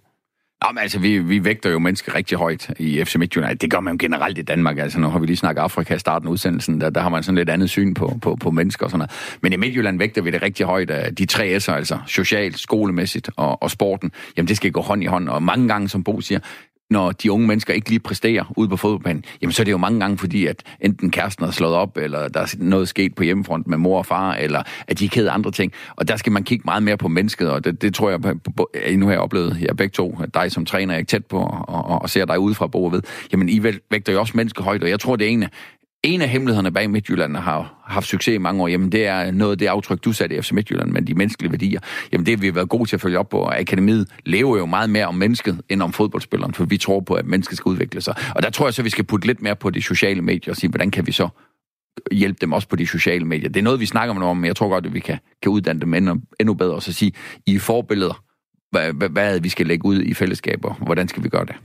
[0.62, 3.60] Nå, men altså, vi, vi vægter jo mennesker rigtig højt i FC Midtjylland.
[3.60, 4.78] Det gør man jo generelt i Danmark.
[4.78, 6.82] Altså, nu har vi lige snakket Afrika i starten af udsendelsen.
[6.82, 9.40] Der, der har man sådan lidt andet syn på, på, på mennesker og sådan noget.
[9.42, 10.90] Men i Midtjylland vægter vi det rigtig højt.
[10.90, 14.12] Af de tre S'er, altså socialt, skolemæssigt og, og sporten.
[14.38, 15.30] Jamen, det skal gå hånd i hånd.
[15.30, 16.40] Og mange gange, som Bo siger,
[16.90, 19.78] når de unge mennesker ikke lige præsterer ude på fodboldbanen, jamen så er det jo
[19.78, 23.24] mange gange fordi, at enten kæresten er slået op, eller der er noget sket på
[23.24, 25.74] hjemmefront med mor og far, eller at de ikke andre ting.
[25.96, 29.06] Og der skal man kigge meget mere på mennesket, og det, det tror jeg, nu
[29.06, 32.02] har jeg oplevet, jer begge to, dig som træner, jeg er tæt på, og, og,
[32.02, 35.00] og ser dig udefra bo ved, jamen I vægter jo også mennesket højt, og jeg
[35.00, 35.46] tror, det er en
[36.04, 39.52] en af hemmelighederne bag Midtjylland har haft succes i mange år, jamen det er noget
[39.52, 41.80] af det aftryk, du satte i FC Midtjylland, men de menneskelige værdier.
[42.12, 44.66] Jamen det har vi været gode til at følge op på, og akademiet lever jo
[44.66, 48.02] meget mere om mennesket, end om fodboldspilleren, for vi tror på, at mennesket skal udvikle
[48.02, 48.16] sig.
[48.36, 50.54] Og der tror jeg så, at vi skal putte lidt mere på de sociale medier
[50.54, 51.30] og sige, hvordan kan vi så
[52.12, 53.50] hjælpe dem også på de sociale medier.
[53.50, 55.82] Det er noget, vi snakker om, men jeg tror godt, at vi kan, kan uddanne
[55.82, 57.12] dem endnu, endnu bedre, og så sige,
[57.46, 58.24] I er forbilleder,
[58.72, 61.56] hvad, hvad, hvad vi skal lægge ud i fællesskaber, hvordan skal vi gøre det?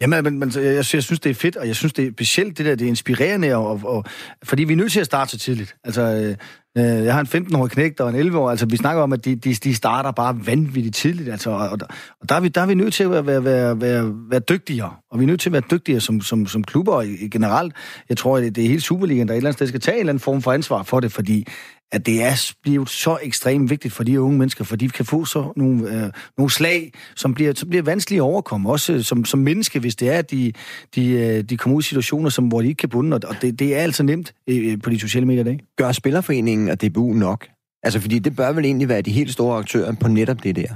[0.00, 2.58] Jamen, men, men jeg, jeg, synes, det er fedt, og jeg synes, det er specielt
[2.58, 4.04] det der, det er inspirerende, og, og,
[4.44, 5.76] fordi vi er nødt til at starte så tidligt.
[5.84, 6.36] Altså, øh,
[6.78, 9.36] øh jeg har en 15-årig knægt og en 11-årig, altså vi snakker om, at de,
[9.36, 11.78] de, de starter bare vanvittigt tidligt, altså, og, og,
[12.20, 14.40] og der, er vi, der er vi nødt til at være, være, være, være, være
[14.40, 17.74] dygtigere, og vi er nødt til at være dygtigere som, som, som klubber i generelt.
[18.08, 20.00] Jeg tror, det, det er hele Superligaen, der et eller andet sted skal tage en
[20.00, 21.46] eller anden form for ansvar for det, fordi
[21.92, 25.24] at det er blevet så ekstremt vigtigt for de unge mennesker, for de kan få
[25.24, 29.24] så nogle, øh, nogle slag, som bliver, så bliver vanskelige at overkomme, også øh, som,
[29.24, 30.52] som menneske, hvis det er, at de,
[30.94, 33.58] de, øh, de kommer ud i situationer, som, hvor de ikke kan bunde, og det,
[33.58, 35.60] det er altså nemt øh, øh, på de sociale medier i dag.
[35.76, 37.46] Gør Spillerforeningen og DBU nok?
[37.82, 40.68] Altså, fordi det bør vel egentlig være de helt store aktører på netop det der.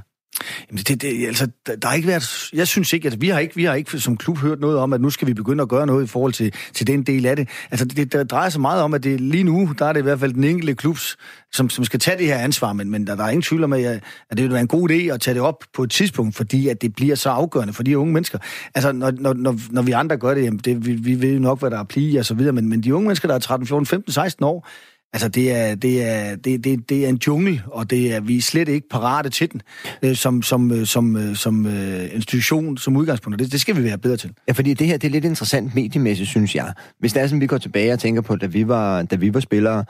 [0.70, 3.54] Jamen det, det, altså, der har ikke været, jeg synes ikke, at vi har ikke,
[3.54, 5.86] vi har ikke som klub hørt noget om, at nu skal vi begynde at gøre
[5.86, 7.48] noget i forhold til, til den del af det.
[7.70, 10.02] Altså det, det drejer sig meget om, at det lige nu, der er det i
[10.02, 11.16] hvert fald den enkelte klubs,
[11.52, 13.72] som, som skal tage det her ansvar, men, men der, der er ingen tvivl om,
[13.72, 16.36] at, at det vil være en god idé at tage det op på et tidspunkt,
[16.36, 18.38] fordi at det bliver så afgørende for de unge mennesker.
[18.74, 21.40] Altså når, når, når, når vi andre gør det, jamen det vi, vi ved jo
[21.40, 23.38] nok, hvad der er plige og så videre, men, men de unge mennesker, der er
[23.38, 24.68] 13, 14, 15, 16 år,
[25.12, 28.36] Altså, det er, det er, det, det, det er en jungle, og det er, vi
[28.36, 29.62] er slet ikke parate til den
[30.02, 33.38] øh, som, som, øh, som, øh, som øh, institution, som udgangspunkt.
[33.38, 34.32] Det, det skal vi være bedre til.
[34.48, 36.72] Ja, fordi det her det er lidt interessant mediemæssigt, synes jeg.
[36.98, 39.34] Hvis det er sådan, vi går tilbage og tænker på, da vi var, da vi
[39.34, 39.84] var spillere,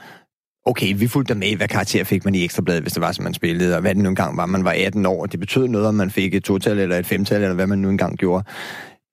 [0.66, 3.34] okay, vi fulgte med, hvad karakter fik man i Ekstrabladet, hvis det var, som man
[3.34, 4.46] spillede, og hvad det nu engang var.
[4.46, 7.06] Man var 18 år, og det betød noget, om man fik et total eller et
[7.06, 8.44] femtal, eller hvad man nu engang gjorde.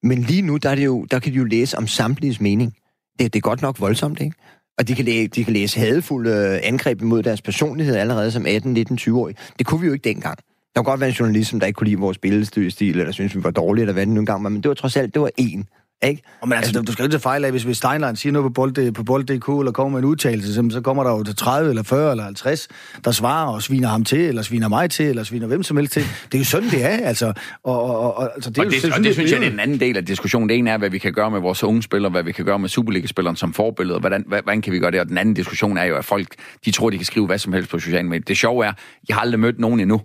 [0.04, 2.74] Men lige nu, der, er det jo, der kan de jo læse om samtliges mening.
[3.20, 4.36] Det, det er godt nok voldsomt, ikke?
[4.78, 8.46] Og de kan, læ- de kan læse hadefulde øh, angreb imod deres personlighed allerede som
[8.46, 9.38] 18, 19, 20-årige.
[9.60, 10.38] Det kunne vi jo ikke dengang.
[10.76, 13.36] Der kunne godt være en journalist, som der ikke kunne lide vores billedstil, eller synes
[13.36, 15.22] vi var dårlige, eller hvad det nu engang var, men det var trods alt, det
[15.22, 15.68] var en.
[16.04, 16.22] Ikke?
[16.42, 18.50] Og men altså, du skal ikke tage fejl af, hvis, hvis Steinlein siger noget på
[18.50, 21.84] bold, på bold.dk, eller kommer med en udtalelse, så kommer der jo til 30 eller
[21.84, 22.68] 40 eller 50,
[23.06, 25.94] der svarer og sviner ham til, eller sviner mig til, eller sviner hvem som helst
[25.94, 26.02] til.
[26.02, 27.34] Det er jo sådan, det er, altså.
[27.64, 29.48] Og, og, og, altså, det, er og, det, jo, og det, det synes jeg, det
[29.48, 30.50] er en anden del af diskussionen.
[30.50, 32.60] Det ene er, hvad vi kan gøre med vores unge spillere, hvad vi kan gøre
[32.60, 35.00] med Superliga-spilleren som forbillede, hvordan, hvordan kan vi gøre det?
[35.00, 36.28] Og den anden diskussion er jo, at folk,
[36.66, 38.26] de tror, de kan skrive hvad som helst på sociale medier.
[38.28, 38.74] Det sjove er,
[39.08, 40.02] jeg har aldrig mødt nogen endnu,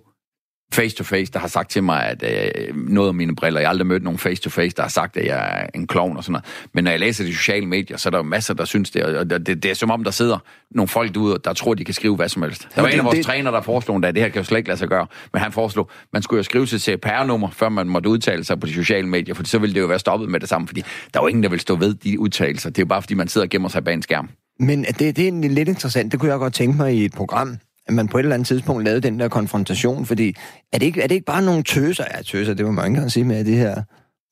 [0.73, 3.87] face-to-face, der har sagt til mig, at øh, noget af mine briller, jeg har aldrig
[3.87, 6.45] mødt nogen face-to-face, der har sagt, at jeg er en klovn og sådan noget.
[6.73, 9.03] Men når jeg læser de sociale medier, så er der jo masser, der synes det,
[9.03, 10.37] og det, det, det er som om, der sidder
[10.71, 12.67] nogle folk derude, der tror, de kan skrive hvad som helst.
[12.75, 13.25] Der var det, en af vores det...
[13.25, 15.51] træner, der foreslog, at det her kan jo slet ikke lade sig gøre, men han
[15.51, 19.07] foreslog, man skulle jo skrive sit CPR-nummer, før man måtte udtale sig på de sociale
[19.07, 20.81] medier, for så ville det jo være stoppet med det samme, fordi
[21.13, 22.69] der er jo ingen, der vil stå ved de udtalelser.
[22.69, 24.29] Det er jo bare, fordi man sidder og gemmer sig bag en skærm.
[24.59, 26.11] Men det, det er lidt interessant.
[26.11, 28.47] Det kunne jeg godt tænke mig i et program, at man på et eller andet
[28.47, 30.35] tidspunkt lavede den der konfrontation, fordi
[30.73, 32.03] er det ikke, er det ikke bare nogle tøser?
[32.15, 33.81] Ja, tøser, det var mange engang sige med de her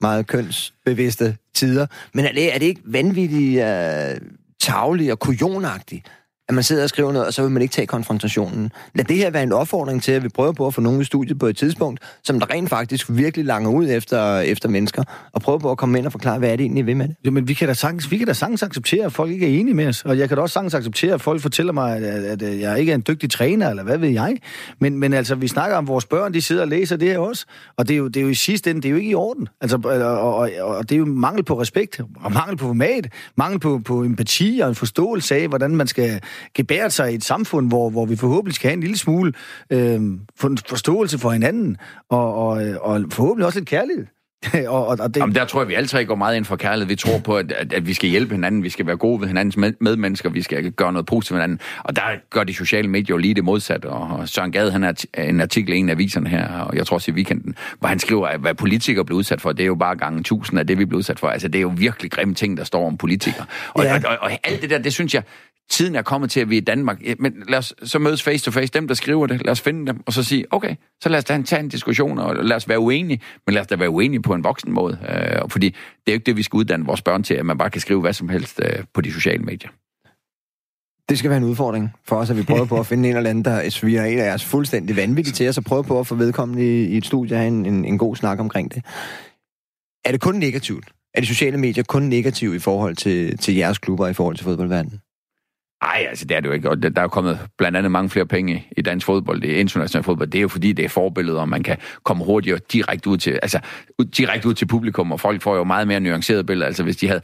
[0.01, 1.87] meget kønsbevidste tider.
[2.13, 4.27] Men er det, er det ikke vanvittigt øh, uh,
[4.61, 6.11] tavlig og kujonagtigt,
[6.51, 8.71] at man sidder og skriver noget, og så vil man ikke tage konfrontationen.
[8.95, 11.03] Lad det her være en opfordring til, at vi prøver på at få nogen i
[11.03, 15.41] studiet på et tidspunkt, som der rent faktisk virkelig langer ud efter, efter mennesker, og
[15.41, 17.15] prøve på at komme ind og forklare, hvad er det egentlig ved med det.
[17.25, 19.59] Jo, men vi kan da sagtens, vi kan da sagtens acceptere, at folk ikke er
[19.59, 22.03] enige med os, og jeg kan da også sagtens acceptere, at folk fortæller mig, at,
[22.03, 24.37] at, at jeg ikke er en dygtig træner, eller hvad ved jeg.
[24.79, 27.45] Men, men altså, vi snakker om vores børn, de sidder og læser det her også,
[27.77, 29.15] og det er jo, det er jo i sidste ende, det er jo ikke i
[29.15, 29.47] orden.
[29.61, 33.59] Altså, og, og, og det er jo mangel på respekt, og mangel på format, mangel
[33.59, 36.21] på, på empati og en forståelse af, hvordan man skal
[36.53, 39.33] gebære sig i et samfund, hvor, hvor vi forhåbentlig skal have en lille smule
[39.69, 40.01] øh,
[40.67, 41.77] forståelse for hinanden,
[42.09, 44.05] og, og, og forhåbentlig også lidt kærlighed.
[44.67, 45.21] og, og, og det...
[45.21, 46.87] Jamen, der tror jeg, vi alle tre går meget ind for kærlighed.
[46.87, 49.27] Vi tror på, at, at, at vi skal hjælpe hinanden, vi skal være gode ved
[49.27, 51.59] hinandens med, medmennesker, vi skal gøre noget positivt med hinanden.
[51.83, 53.85] Og der gør de sociale medier jo lige det modsatte.
[53.85, 56.95] Og Søren Gade, han har en artikel i en af aviserne her, og jeg tror
[56.95, 59.75] også i weekenden, hvor han skriver, at hvad politikere bliver udsat for, det er jo
[59.75, 61.27] bare gange tusind af det, vi bliver udsat for.
[61.27, 63.45] Altså, det er jo virkelig grimme ting, der står om politikere.
[63.73, 63.95] Og, ja.
[63.95, 65.23] og, og, og alt det der, det synes jeg,
[65.71, 67.01] tiden er kommet til, at vi i Danmark...
[67.19, 68.73] Men lad os så mødes face to face.
[68.73, 71.25] Dem, der skriver det, lad os finde dem, og så sige, okay, så lad os
[71.25, 74.21] da tage en diskussion, og lad os være uenige, men lad os da være uenige
[74.21, 74.99] på en voksen måde.
[75.09, 75.75] Øh, fordi det
[76.07, 78.01] er jo ikke det, vi skal uddanne vores børn til, at man bare kan skrive
[78.01, 79.69] hvad som helst øh, på de sociale medier.
[81.09, 83.29] Det skal være en udfordring for os, at vi prøver på at finde en eller
[83.29, 86.15] anden, der sviger en af os fuldstændig vanvittigt til os, og prøve på at få
[86.15, 88.85] vedkommende i, i et studie have en, en, en god snak omkring det.
[90.05, 90.85] Er det kun negativt?
[91.13, 94.43] Er de sociale medier kun negative i forhold til, til jeres klubber, i forhold til
[94.43, 94.99] fodboldverdenen?
[95.83, 96.69] Nej, altså det er det jo ikke.
[96.69, 99.59] Og der er jo kommet blandt andet mange flere penge i dansk fodbold, det er
[99.59, 100.29] international fodbold.
[100.29, 103.39] Det er jo fordi, det er forbilleder, og man kan komme hurtigere direkte ud til,
[103.41, 103.59] altså,
[104.17, 106.67] direkte ud til publikum, og folk får jo meget mere nuancerede billeder.
[106.67, 107.21] Altså hvis de havde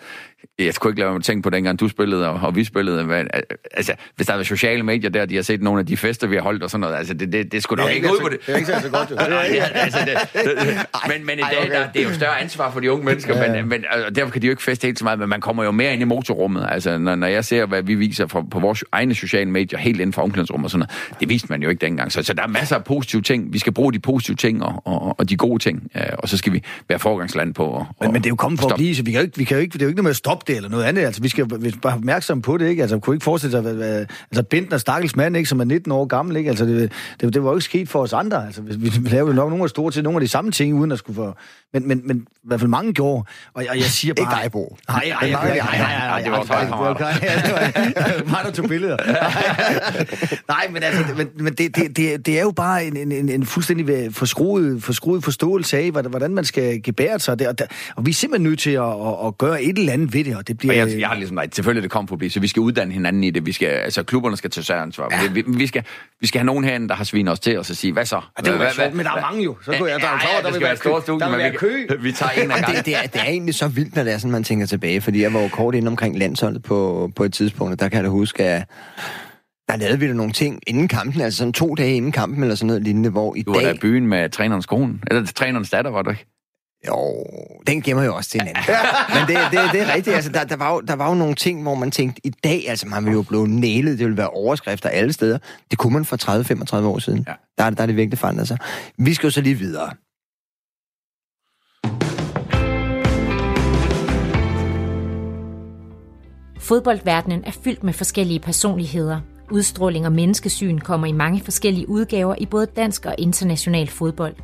[0.60, 3.04] jeg skulle ikke lade mig tænke på dengang du spillede, og, og vi spillede.
[3.04, 3.28] Men,
[3.72, 6.36] altså, hvis der var sociale medier der, de har set nogle af de fester, vi
[6.36, 8.40] har holdt og sådan noget, altså, det, det, det skulle nok ikke ud på det.
[8.46, 9.16] Det er ikke så godt, jo.
[9.20, 10.16] altså, det,
[11.08, 11.72] men, men i dag, okay.
[11.72, 13.52] der, det er jo større ansvar for de unge mennesker, ja.
[13.52, 15.64] men, men altså, derfor kan de jo ikke feste helt så meget, men man kommer
[15.64, 16.68] jo mere ind i motorrummet.
[16.72, 20.00] Altså, når, når jeg ser, hvad vi viser fra, på vores egne sociale medier, helt
[20.02, 22.12] inden for omklædningsrummet og sådan noget, det viste man jo ikke dengang.
[22.12, 23.54] Så, så der er masser af positive ting.
[23.54, 26.54] Vi skal bruge de positive ting og, og, og de gode ting, og så skal
[26.54, 27.64] vi være forgangsland på.
[27.66, 29.38] Og, men, men det er jo kommet for at blive, så vi kan jo ikke,
[29.38, 30.84] vi kan jo ikke, det er jo ikke noget med at stoppe det eller noget
[30.84, 31.02] andet.
[31.02, 32.82] Altså, vi skal vi bare være opmærksomme på det, ikke?
[32.82, 35.92] Altså, kunne ikke forestille sig, at, at, altså, Bentner stakkels mand, ikke, som er 19
[35.92, 36.50] år gammel, ikke?
[36.50, 38.46] Altså, det, det, det var jo ikke sket for os andre.
[38.46, 40.92] Altså, vi, vi lavede nok nogle af store til nogle af de samme ting, uden
[40.92, 41.34] at skulle få...
[41.74, 44.24] Men, men, men i hvert fald mange gjorde, og jeg, jeg siger bare...
[44.24, 44.78] Ikke dig, Bo.
[44.88, 46.72] Nej, nej, nej, nej, nej, nej, det var faktisk
[48.32, 48.98] mig, der tog billeder.
[50.54, 53.46] Nej, men altså, men, men det, det, det, det er jo bare en, en, en
[53.46, 58.16] fuldstændig forskruet, forskruet forståelse af, hvordan man skal gebære sig, og, der, og vi er
[58.16, 60.84] simpelthen nødt til at, at, at gøre et eller andet ved det, og det bliver...
[60.84, 63.24] Og jeg, jeg har ligesom, nej, selvfølgelig det kommer forbi, så vi skal uddanne hinanden
[63.24, 63.46] i det.
[63.46, 65.08] Vi skal, altså, klubberne skal tage sørgensvar.
[65.12, 65.32] Ja.
[65.34, 65.84] Vi, vi, skal,
[66.22, 68.16] vi skal have nogen herinde, der har svinet os til, og så sige, hvad så?
[68.16, 69.56] Ja, det er sjovt, men der er mange jo.
[69.62, 71.86] Så kunne jeg, der, ja, ja, der, der, der, der, der, der, der, kø.
[72.00, 74.18] Vi tager en af det, det, er, det er egentlig så vildt, når det er
[74.18, 77.34] sådan, man tænker tilbage, fordi jeg var jo kort inde omkring landsholdet på, på et
[77.34, 78.64] tidspunkt, og der kan jeg da huske, at
[79.68, 82.56] der lavede vi da nogle ting inden kampen, altså sådan to dage inden kampen, eller
[82.56, 83.62] sådan noget lignende, hvor i du dag...
[83.62, 86.26] Du var da byen med trænerens kone, eller trænerens datter, var du ikke?
[86.88, 87.26] Jo,
[87.68, 88.64] den gemmer jo også til en anden.
[89.16, 90.16] Men det, det, det er rigtigt.
[90.16, 92.70] Altså, der, der, var jo, der var jo nogle ting, hvor man tænkte, i dag,
[92.70, 95.38] altså man vil jo blive nælet, det vil være overskrifter alle steder.
[95.72, 97.26] Det kunne man for 30-35 år siden.
[97.28, 97.34] Ja.
[97.58, 98.58] Der, der er det virkelig forandret sig.
[98.98, 99.90] Vi skal jo så lige videre.
[106.60, 109.22] Fodboldverdenen er fyldt med forskellige personligheder.
[109.52, 114.36] Udstråling og menneskesyn kommer i mange forskellige udgaver i både dansk og international fodbold.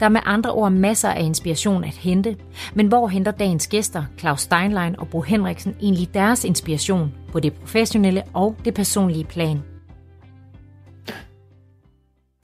[0.00, 2.36] Der er med andre ord masser af inspiration at hente,
[2.74, 7.52] men hvor henter dagens gæster, Claus Steinlein og Bo Henriksen, egentlig deres inspiration på det
[7.52, 9.62] professionelle og det personlige plan?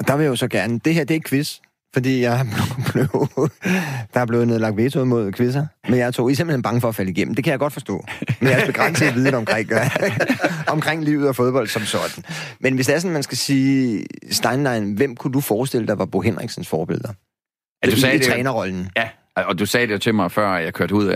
[0.06, 1.58] Der vil jeg jo så gerne, det her det er quiz,
[1.94, 2.46] fordi jeg
[2.92, 3.08] blev,
[4.14, 5.66] der er blevet nedlagt veto mod quizzer.
[5.88, 7.34] Men jeg tog I simpelthen bange for at falde igennem.
[7.34, 8.04] Det kan jeg godt forstå.
[8.40, 9.70] Men jeg er begrænset viden omkring,
[10.74, 12.24] omkring livet og fodbold som sådan.
[12.60, 16.04] Men hvis det er sådan, man skal sige, Steinlein, hvem kunne du forestille dig var
[16.04, 17.12] Bo Henriksens forbilleder?
[17.84, 18.88] Ja, du sagde I, det, trænerrollen.
[18.96, 21.14] Ja, og du sagde det til mig før, jeg kørte ud,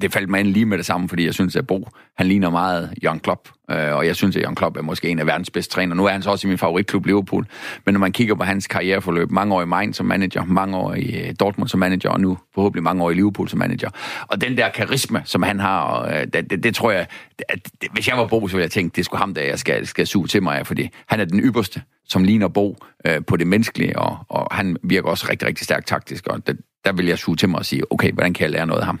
[0.00, 2.50] det faldt mig ind lige med det samme, fordi jeg synes, at Bo, han ligner
[2.50, 5.50] meget Jørgen Klopp, øh, og jeg synes, at Jørgen Klopp er måske en af verdens
[5.50, 5.94] bedste træner.
[5.94, 7.46] Nu er han så også i min favoritklub Liverpool,
[7.84, 10.94] men når man kigger på hans karriereforløb, mange år i Mainz som manager, mange år
[10.94, 13.90] i øh, Dortmund som manager, og nu forhåbentlig mange år i Liverpool som manager.
[14.26, 17.06] Og den der karisma, som han har, og, øh, det, det, det, tror jeg,
[17.48, 19.58] at, det, hvis jeg var Bo, så ville jeg tænke, det skulle ham, der jeg
[19.58, 22.76] skal, skal suge til mig, fordi han er den ypperste, som ligner Bo
[23.06, 26.56] øh, på det menneskelige, og, og han virker også rigtig, rigtig stærkt taktisk, og det,
[26.86, 28.86] der vil jeg suge til mig og sige, okay, hvordan kan jeg lære noget af
[28.86, 29.00] ham?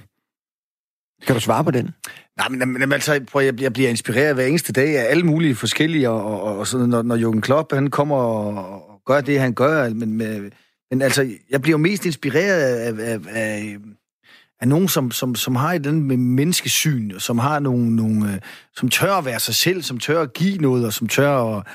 [1.26, 1.90] Kan du svare på den?
[2.36, 5.54] Nej, men, men altså, prøv, jeg, jeg bliver inspireret hver eneste dag af alle mulige
[5.54, 9.40] forskellige, og, og, og sådan, når, når Jürgen Klopp, han kommer og, og gør det,
[9.40, 10.50] han gør, men, med,
[10.90, 13.76] men altså, jeg bliver mest inspireret af, af, af,
[14.60, 18.40] af nogen, som, som, som har et den med menneskesyn, som har nogle, nogle, øh,
[18.76, 21.66] som tør at være sig selv, som tør at give noget, og som tør at,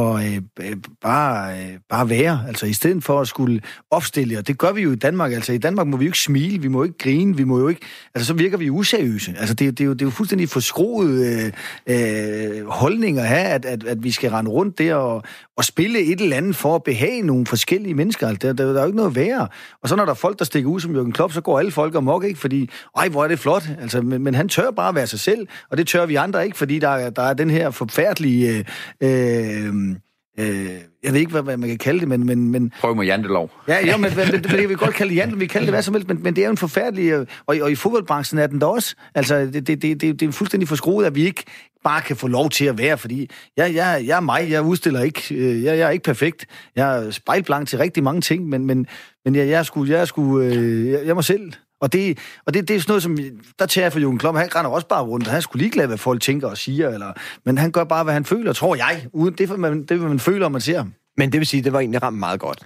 [0.00, 2.44] og øh, øh, bare, øh, bare være.
[2.48, 3.60] Altså i stedet for at skulle
[3.90, 5.32] opstille, og det gør vi jo i Danmark.
[5.32, 7.58] Altså i Danmark må vi jo ikke smile, vi må jo ikke grine, vi må
[7.58, 7.80] jo ikke...
[8.14, 9.34] Altså så virker vi useriøse.
[9.38, 11.52] Altså det, det, er, jo, det er jo fuldstændig forskroet øh,
[11.86, 15.22] øh, holdninger have, at, at, at vi skal rende rundt der og,
[15.56, 18.28] og spille et eller andet for at behage nogle forskellige mennesker.
[18.28, 19.48] Altså, der, der, der er jo ikke noget værre.
[19.82, 21.70] Og så når der er folk, der stikker ud som Jørgen Klopp, så går alle
[21.70, 22.38] folk amok, ikke?
[22.40, 23.68] Fordi, ej, hvor er det flot.
[23.80, 26.56] Altså, men, men han tør bare være sig selv, og det tør vi andre ikke,
[26.56, 28.64] fordi der, der er den her forfærdelige...
[29.00, 29.89] Øh, øh
[30.38, 30.70] øh,
[31.02, 32.26] jeg ved ikke, hvad, hvad man kan kalde det, men...
[32.26, 33.50] men, men Prøv med jantelov.
[33.68, 35.66] Ja, jo, men, men, men det, vi kan godt kalde det jantelov, vi kan kalde
[35.66, 37.10] det hvad som helst, men, men det er jo en forfærdelig...
[37.10, 38.94] Øh, og, og i fodboldbranchen er den der også.
[39.14, 41.44] Altså, det, det, det, det, det er fuldstændig forskruet, at vi ikke
[41.84, 45.02] bare kan få lov til at være, fordi jeg, jeg, jeg er mig, jeg udstiller
[45.02, 46.46] ikke, øh, jeg, jeg er ikke perfekt.
[46.76, 48.86] Jeg er spejlblank til rigtig mange ting, men, men,
[49.24, 52.68] men jeg, jeg, sgu, jeg, sgu, øh, jeg, jeg må selv og det, og det,
[52.68, 53.18] det er sådan noget, som...
[53.58, 54.38] Der tager jeg for Jürgen Klopp.
[54.38, 56.88] Han render også bare rundt, han skulle ligeglad, hvad folk tænker og siger.
[56.88, 57.12] Eller,
[57.44, 59.06] men han gør bare, hvad han føler, tror jeg.
[59.12, 60.92] Uden, det, man, det, man føler, man ser ham.
[61.16, 62.58] Men det vil sige, det var egentlig ramt meget godt.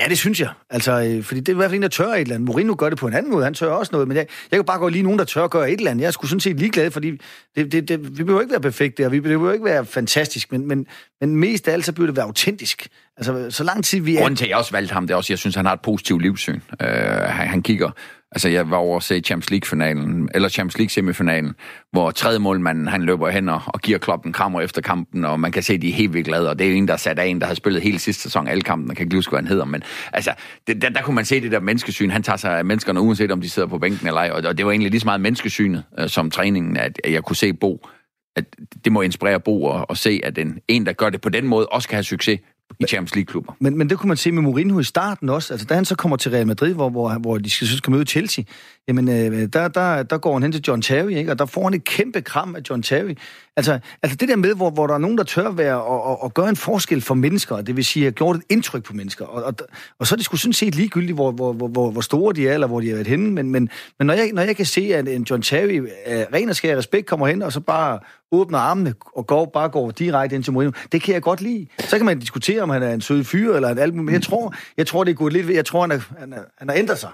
[0.00, 0.48] Ja, det synes jeg.
[0.70, 2.46] Altså, øh, fordi det er i hvert fald en, der tør et eller andet.
[2.46, 3.44] Mourinho gør det på en anden måde.
[3.44, 4.08] Han tør også noget.
[4.08, 6.04] Men jeg, jeg kan bare gå lige nogen, der tør gøre et eller andet.
[6.04, 7.10] Jeg skulle sådan set ligeglad, fordi
[7.56, 10.68] det, det, det, vi behøver ikke være perfekte, og vi behøver ikke være fantastisk, men,
[10.68, 10.86] men,
[11.20, 12.88] men mest af alt, så bliver det være autentisk.
[13.16, 14.20] Altså, så lang tid vi er...
[14.20, 15.80] Grunden til, at jeg også valgte ham, det er også, jeg synes, han har et
[15.80, 16.60] positivt livssyn.
[16.80, 17.90] Uh, han, han kigger
[18.34, 21.54] Altså, jeg var over at se Champions League-finalen, eller Champions League-semifinalen,
[21.92, 25.52] hvor tredje målmanden, han løber hen og, og giver kloppen krammer efter kampen, og man
[25.52, 27.18] kan se, at de er helt vildt glade, og det er en, der er sat
[27.18, 29.40] af en, der har spillet hele sidste sæson alle kampen, og kan ikke huske, hvad
[29.40, 30.32] han hedder, men altså,
[30.66, 33.32] det, der, der, kunne man se det der menneskesyn, han tager sig af menneskerne, uanset
[33.32, 35.20] om de sidder på bænken eller ej, og, og det var egentlig lige så meget
[35.20, 37.88] menneskesynet øh, som træningen, at, at jeg kunne se Bo,
[38.36, 38.44] at
[38.84, 41.46] det må inspirere Bo at, at se, at en, en, der gør det på den
[41.46, 42.40] måde, også kan have succes
[42.80, 43.52] i Champions League-klubber.
[43.60, 45.54] Men, men det kunne man se med Mourinho i starten også.
[45.54, 48.04] Altså, da han så kommer til Real Madrid, hvor, hvor, hvor de skal, skal møde
[48.04, 48.44] Chelsea,
[48.88, 51.30] jamen, øh, der, der, der går han hen til John Terry, ikke?
[51.30, 53.14] og der får han et kæmpe kram af John Terry.
[53.56, 56.22] Altså, altså det der med, hvor, hvor der er nogen, der tør være og, og,
[56.22, 59.24] og gøre en forskel for mennesker, det vil sige, at gjort et indtryk på mennesker.
[59.24, 59.54] Og, og,
[59.98, 62.54] og så er det sgu sådan set ligegyldigt, hvor, hvor, hvor, hvor store de er,
[62.54, 63.30] eller hvor de har været henne.
[63.30, 63.68] Men, men,
[63.98, 66.76] men når, jeg, når jeg kan se, at en John Terry, af ren og skær
[66.76, 67.98] respekt, kommer hen og så bare
[68.32, 71.66] åbner armene og går, bare går direkte ind til Mourinho, det kan jeg godt lide.
[71.78, 74.22] Så kan man diskutere, om han er en sød fyr eller en alt men jeg
[74.22, 76.76] tror, jeg tror det er gået lidt jeg tror, han, er, han, er, han har
[76.76, 77.10] ændret sig.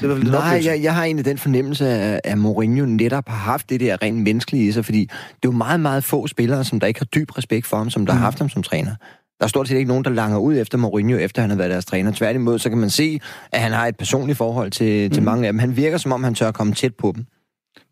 [0.00, 3.70] Det var Nej, jeg, jeg har egentlig den fornemmelse, at, at Mourinho netop har haft
[3.70, 6.80] det der rent menneskelige i sig, fordi det er jo meget, meget få spillere, som
[6.80, 8.18] der ikke har dyb respekt for ham, som der mm.
[8.18, 8.90] har haft ham som træner.
[9.38, 11.70] Der er stort set ikke nogen, der langer ud efter Mourinho, efter han har været
[11.70, 12.12] deres træner.
[12.12, 13.20] Tværtimod, så kan man se,
[13.52, 15.14] at han har et personligt forhold til, mm.
[15.14, 15.58] til mange af dem.
[15.58, 17.26] Han virker, som om han tør at komme tæt på dem.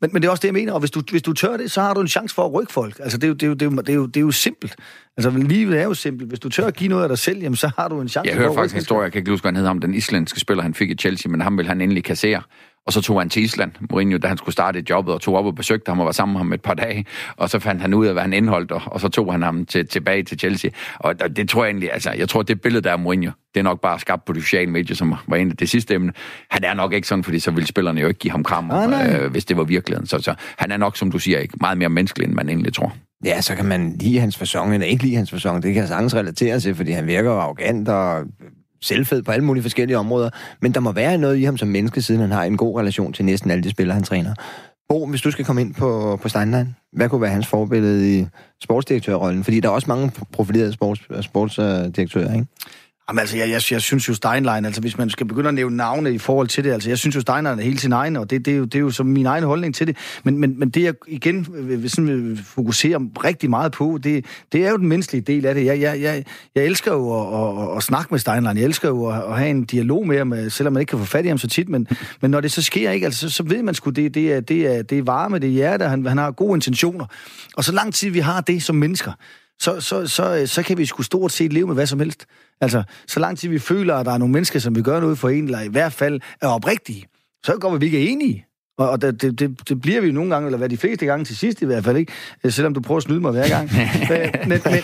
[0.01, 1.71] Men, men det er også det, jeg mener, og hvis du, hvis du tør det,
[1.71, 3.01] så har du en chance for at rykke folk.
[3.01, 4.21] Altså, det er jo, det er jo, det er jo, det er jo, det er
[4.21, 4.77] jo simpelt.
[5.17, 6.29] Altså, livet er jo simpelt.
[6.29, 8.29] Hvis du tør at give noget af dig selv, jamen, så har du en chance
[8.29, 9.57] jeg for at rykke Jeg hører faktisk en historie, jeg kan ikke huske, hvad han
[9.57, 12.43] hedder om den islandske spiller, han fik i Chelsea, men ham vil han endelig kassere.
[12.87, 15.47] Og så tog han til Island, Mourinho, da han skulle starte jobbet, og tog op
[15.47, 17.05] og besøgte ham og var sammen med ham et par dage.
[17.37, 19.67] Og så fandt han ud af, hvad han indholdt, og, og så tog han ham
[19.67, 20.71] til, tilbage til Chelsea.
[20.97, 23.65] Og det tror jeg egentlig, altså, jeg tror, det billede, der er Mourinho, det er
[23.65, 26.13] nok bare skabt på de sociale medier, som var en af det sidste emne.
[26.51, 29.23] Han er nok ikke sådan, fordi så ville spillerne jo ikke give ham kram, ah,
[29.23, 30.07] øh, hvis det var virkeligheden.
[30.07, 32.75] Så, så han er nok, som du siger, ikke meget mere menneskelig, end man egentlig
[32.75, 32.93] tror.
[33.25, 35.63] Ja, så kan man lide hans fasong, eller ikke lide hans fasong.
[35.63, 38.25] Det kan jeg sagtens relatere til, fordi han virker arrogant og
[38.81, 42.03] selvfed på alle mulige forskellige områder, men der må være noget i ham som menneske,
[42.03, 44.35] siden han har en god relation til næsten alle de spillere, han træner.
[44.89, 48.27] Bo, hvis du skal komme ind på, på Steinlein, hvad kunne være hans forbillede i
[48.63, 49.45] sportsdirektørrollen?
[49.45, 52.47] Fordi der er også mange profilerede sports, sportsdirektører, ikke?
[53.09, 55.77] Jamen altså, jeg, jeg, jeg synes jo Steinlein, altså hvis man skal begynde at nævne
[55.77, 58.31] navne i forhold til det, altså jeg synes jo Steinlein er helt sin egen, og
[58.31, 59.97] det, det, er, jo, det er jo som min egen holdning til det.
[60.25, 64.71] Men, men, men det jeg igen vil, sådan, fokusere rigtig meget på, det, det er
[64.71, 65.65] jo den menneskelige del af det.
[65.65, 69.07] Jeg, jeg, jeg, jeg elsker jo at, at, at snakke med Steinlein, jeg elsker jo
[69.07, 71.39] at, at have en dialog med ham, selvom man ikke kan få fat i ham
[71.39, 71.89] så tit, men,
[72.21, 74.41] men når det så sker, ikke, altså, så, så ved man sgu, det, det, er,
[74.41, 77.07] det, er, det er varme, det er hjerte, han, han har gode intentioner.
[77.57, 79.13] Og så lang tid vi har det som mennesker,
[79.61, 82.27] så, så, så, så kan vi sgu stort set leve med hvad som helst.
[82.61, 85.19] Altså, så lang tid vi føler, at der er nogle mennesker, som vil gøre noget
[85.19, 87.07] for en, eller i hvert fald er oprigtige,
[87.45, 88.47] så går vi ikke er enige.
[88.79, 91.25] Og det, det, det, det bliver vi jo nogle gange, eller hvad de fleste gange
[91.25, 92.13] til sidst i hvert fald, ikke?
[92.45, 93.71] Øh, selvom du prøver at snyde mig hver gang.
[94.49, 94.81] men, men,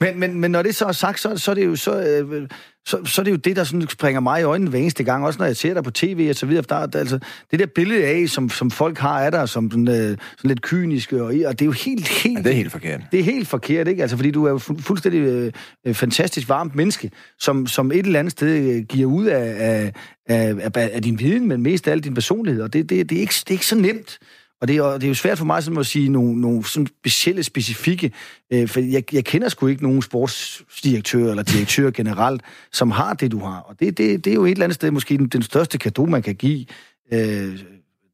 [0.00, 2.48] men, men, men når det så er sagt, så, så er det jo så, øh,
[2.88, 5.26] så, så er det jo det, der sådan springer mig i øjnene hver eneste gang,
[5.26, 6.64] også når jeg ser dig på tv og så videre.
[6.68, 7.18] Der, der, altså,
[7.50, 10.62] det der billede af, som, som folk har af dig, som sådan, øh, sådan lidt
[10.62, 12.38] kyniske, og, og det er jo helt, helt...
[12.38, 13.00] Ja, det er helt forkert.
[13.12, 14.02] Det er helt forkert, ikke?
[14.02, 15.52] Altså, fordi du er jo fu- fuldstændig øh,
[15.86, 19.92] øh, fantastisk varmt menneske, som, som et eller andet sted øh, giver ud af, af,
[20.26, 23.16] af, af, af din viden, men mest af alt din personlighed, og det, det, det,
[23.16, 24.18] er, ikke, det er ikke så nemt.
[24.60, 26.86] Og det er, det er jo svært for mig sådan at sige nogle, nogle sådan
[26.86, 28.12] specielle, specifikke,
[28.52, 32.42] øh, for jeg, jeg kender sgu ikke nogen sportsdirektør eller direktør generelt,
[32.72, 33.58] som har det, du har.
[33.58, 36.06] Og det, det, det er jo et eller andet sted måske den, den største gave,
[36.06, 36.66] man kan give
[37.12, 37.58] øh,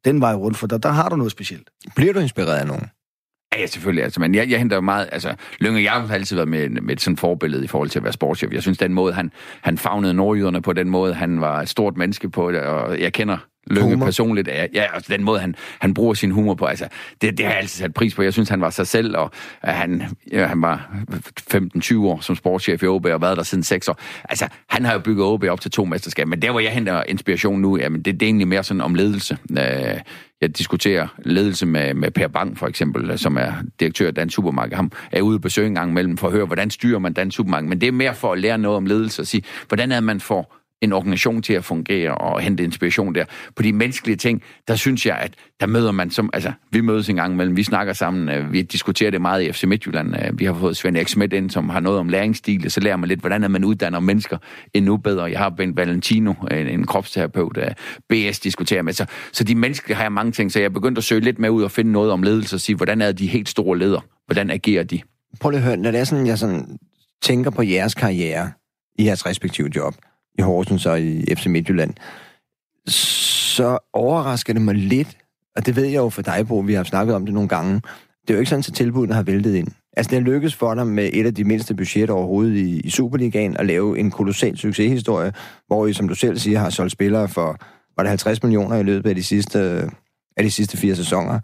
[0.04, 1.70] den vej rundt, for der, der har du noget specielt.
[1.96, 2.86] Bliver du inspireret af nogen?
[3.58, 4.04] Ja, selvfølgelig.
[4.04, 5.08] Altså, men jeg, jeg henter jo meget...
[5.12, 8.02] Altså, Lønge jeg har altid været med, med sådan et forbillede i forhold til at
[8.02, 8.52] være sportschef.
[8.52, 11.96] Jeg synes, den måde, han, han fagnede nordjyderne på, den måde, han var et stort
[11.96, 13.36] menneske på, og jeg kender
[13.66, 14.06] Lønge humor.
[14.06, 14.48] personligt.
[14.48, 16.88] Ja, ja, altså den måde, han, han bruger sin humor på, altså,
[17.20, 18.22] det, det har jeg altid sat pris på.
[18.22, 19.30] Jeg synes, han var sig selv, og
[19.68, 20.90] uh, han, ja, han var
[21.54, 24.00] 15-20 år som sportschef i OB, og været der siden 6 år.
[24.24, 27.02] Altså, han har jo bygget OB op til to mesterskaber, men der, hvor jeg henter
[27.08, 29.38] inspiration nu, jamen, det, det er egentlig mere sådan om ledelse.
[29.50, 29.58] Uh,
[30.44, 34.76] jeg diskuterer ledelse med, med Per Bang, for eksempel, som er direktør af Dansk Supermarked.
[34.76, 37.36] Ham er ude på besøg en gang imellem for at høre, hvordan styrer man Dansk
[37.36, 37.68] Supermarked.
[37.68, 40.20] Men det er mere for at lære noget om ledelse og sige, hvordan er man
[40.20, 43.24] får en organisation til at fungere og hente inspiration der.
[43.56, 47.08] På de menneskelige ting, der synes jeg, at der møder man som, altså, vi mødes
[47.08, 50.38] en gang imellem, vi snakker sammen, øh, vi diskuterer det meget i FC Midtjylland, øh,
[50.38, 51.16] vi har fået Svend X.
[51.16, 54.38] ind, som har noget om læringsstil, så lærer man lidt, hvordan man uddanner mennesker
[54.74, 55.24] endnu bedre.
[55.24, 57.70] Jeg har Ben Valentino, en, en kropsterapeut, øh,
[58.08, 60.98] BS diskuterer med, så, så de menneskelige har jeg mange ting, så jeg er begyndt
[60.98, 63.26] at søge lidt med ud og finde noget om ledelse og sige, hvordan er de
[63.26, 65.00] helt store ledere, hvordan agerer de?
[65.40, 66.78] Prøv lige at høre, når det er sådan, jeg sådan
[67.22, 68.50] tænker på jeres karriere
[68.98, 69.94] i jeres respektive job,
[70.38, 71.94] i Horsens og i FC Midtjylland,
[72.86, 75.16] så overrasker det mig lidt,
[75.56, 77.74] og det ved jeg jo for dig, Bo, vi har snakket om det nogle gange,
[78.22, 79.68] det er jo ikke sådan, at tilbudene har væltet ind.
[79.96, 82.90] Altså, det har lykkes for dig med et af de mindste budgetter overhovedet i, i
[82.90, 85.32] Superligaen at lave en kolossal succeshistorie,
[85.66, 87.58] hvor I, som du selv siger, har solgt spillere for,
[87.96, 89.90] var det 50 millioner i løbet af de sidste,
[90.36, 91.40] af de sidste fire sæsoner.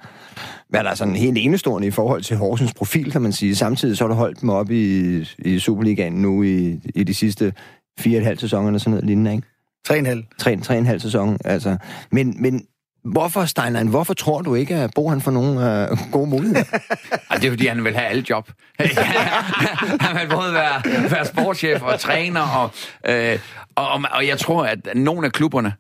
[0.69, 3.57] Hvad der er sådan helt enestående i forhold til Horsens profil, kan man sige.
[3.57, 7.53] Samtidig så har du holdt dem op i, i Superligaen nu i, i de sidste
[8.01, 9.47] fire og et halvt sæson eller sådan noget lignende, ikke?
[9.87, 10.25] Tre en halv.
[10.39, 11.77] Tre, tre en halv sæson, altså.
[12.11, 12.67] Men, men
[13.05, 16.65] hvorfor, Steinlein, hvorfor tror du ikke, at Bo han får nogle uh, gode muligheder?
[17.31, 18.51] ja, det er, fordi han vil have alle job.
[20.01, 22.71] han vil både være, være sportschef og træner, og,
[23.07, 23.39] øh,
[23.75, 25.73] og, og jeg tror, at nogle af klubberne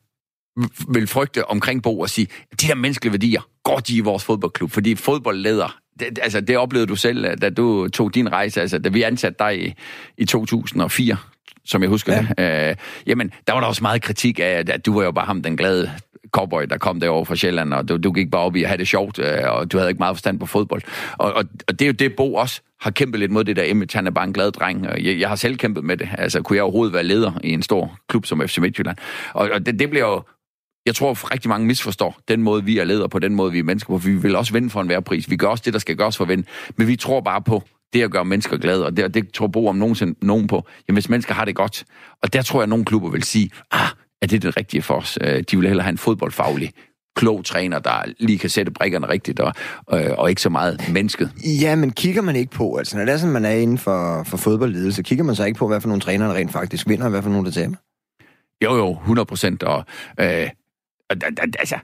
[0.88, 2.26] vil frygte omkring Bo og sige,
[2.60, 4.70] de der menneskelige værdier, går de i vores fodboldklub?
[4.70, 8.88] Fordi fodboldleder, det, altså det oplevede du selv, da du tog din rejse, altså da
[8.88, 9.74] vi ansatte dig i,
[10.18, 11.16] i 2004,
[11.64, 12.26] som jeg husker ja.
[12.38, 12.70] det.
[12.70, 15.42] Øh, jamen, der var der også meget kritik af, at du var jo bare ham,
[15.42, 15.90] den glade
[16.30, 18.78] cowboy, der kom derovre fra Sjælland, og du, du gik bare op i at have
[18.78, 20.82] det sjovt, øh, og du havde ikke meget forstand på fodbold.
[21.18, 23.62] Og, og, og det er jo det, Bo også har kæmpet lidt mod det der
[23.62, 23.90] image.
[23.94, 24.84] Han er bare en glad dreng.
[24.84, 26.08] Jeg, jeg har selv kæmpet med det.
[26.18, 28.96] Altså, kunne jeg overhovedet være leder i en stor klub som FC Midtjylland?
[29.32, 30.22] Og, og det, det bliver jo
[30.86, 33.62] jeg tror, rigtig mange misforstår den måde, vi er ledere på, den måde, vi er
[33.62, 33.96] mennesker på.
[33.96, 35.30] Vi vil også vinde for en værpris.
[35.30, 36.46] Vi gør også det, der skal gøres for at vinde.
[36.76, 39.66] Men vi tror bare på, det at gøre mennesker glade, og det, det tror Bo
[39.66, 40.66] om nogensinde nogen på.
[40.88, 41.84] Jamen, hvis mennesker har det godt,
[42.22, 43.88] og der tror jeg, at nogle klubber vil sige, ah,
[44.22, 45.18] er det det rigtige for os?
[45.20, 46.72] Øh, de vil hellere have en fodboldfaglig
[47.16, 49.54] klog træner, der lige kan sætte brikkerne rigtigt, og,
[49.86, 51.32] og, øh, og ikke så meget mennesket.
[51.60, 54.22] Ja, men kigger man ikke på, altså når det er sådan, man er inden for,
[54.22, 57.04] for fodboldledelse, kigger man så ikke på, hvad for nogle trænere, der rent faktisk vinder,
[57.04, 57.76] og hvad for nogle, der taber?
[58.64, 59.84] Jo, jo, 100 procent, og
[60.20, 60.48] øh,
[61.58, 61.78] altså,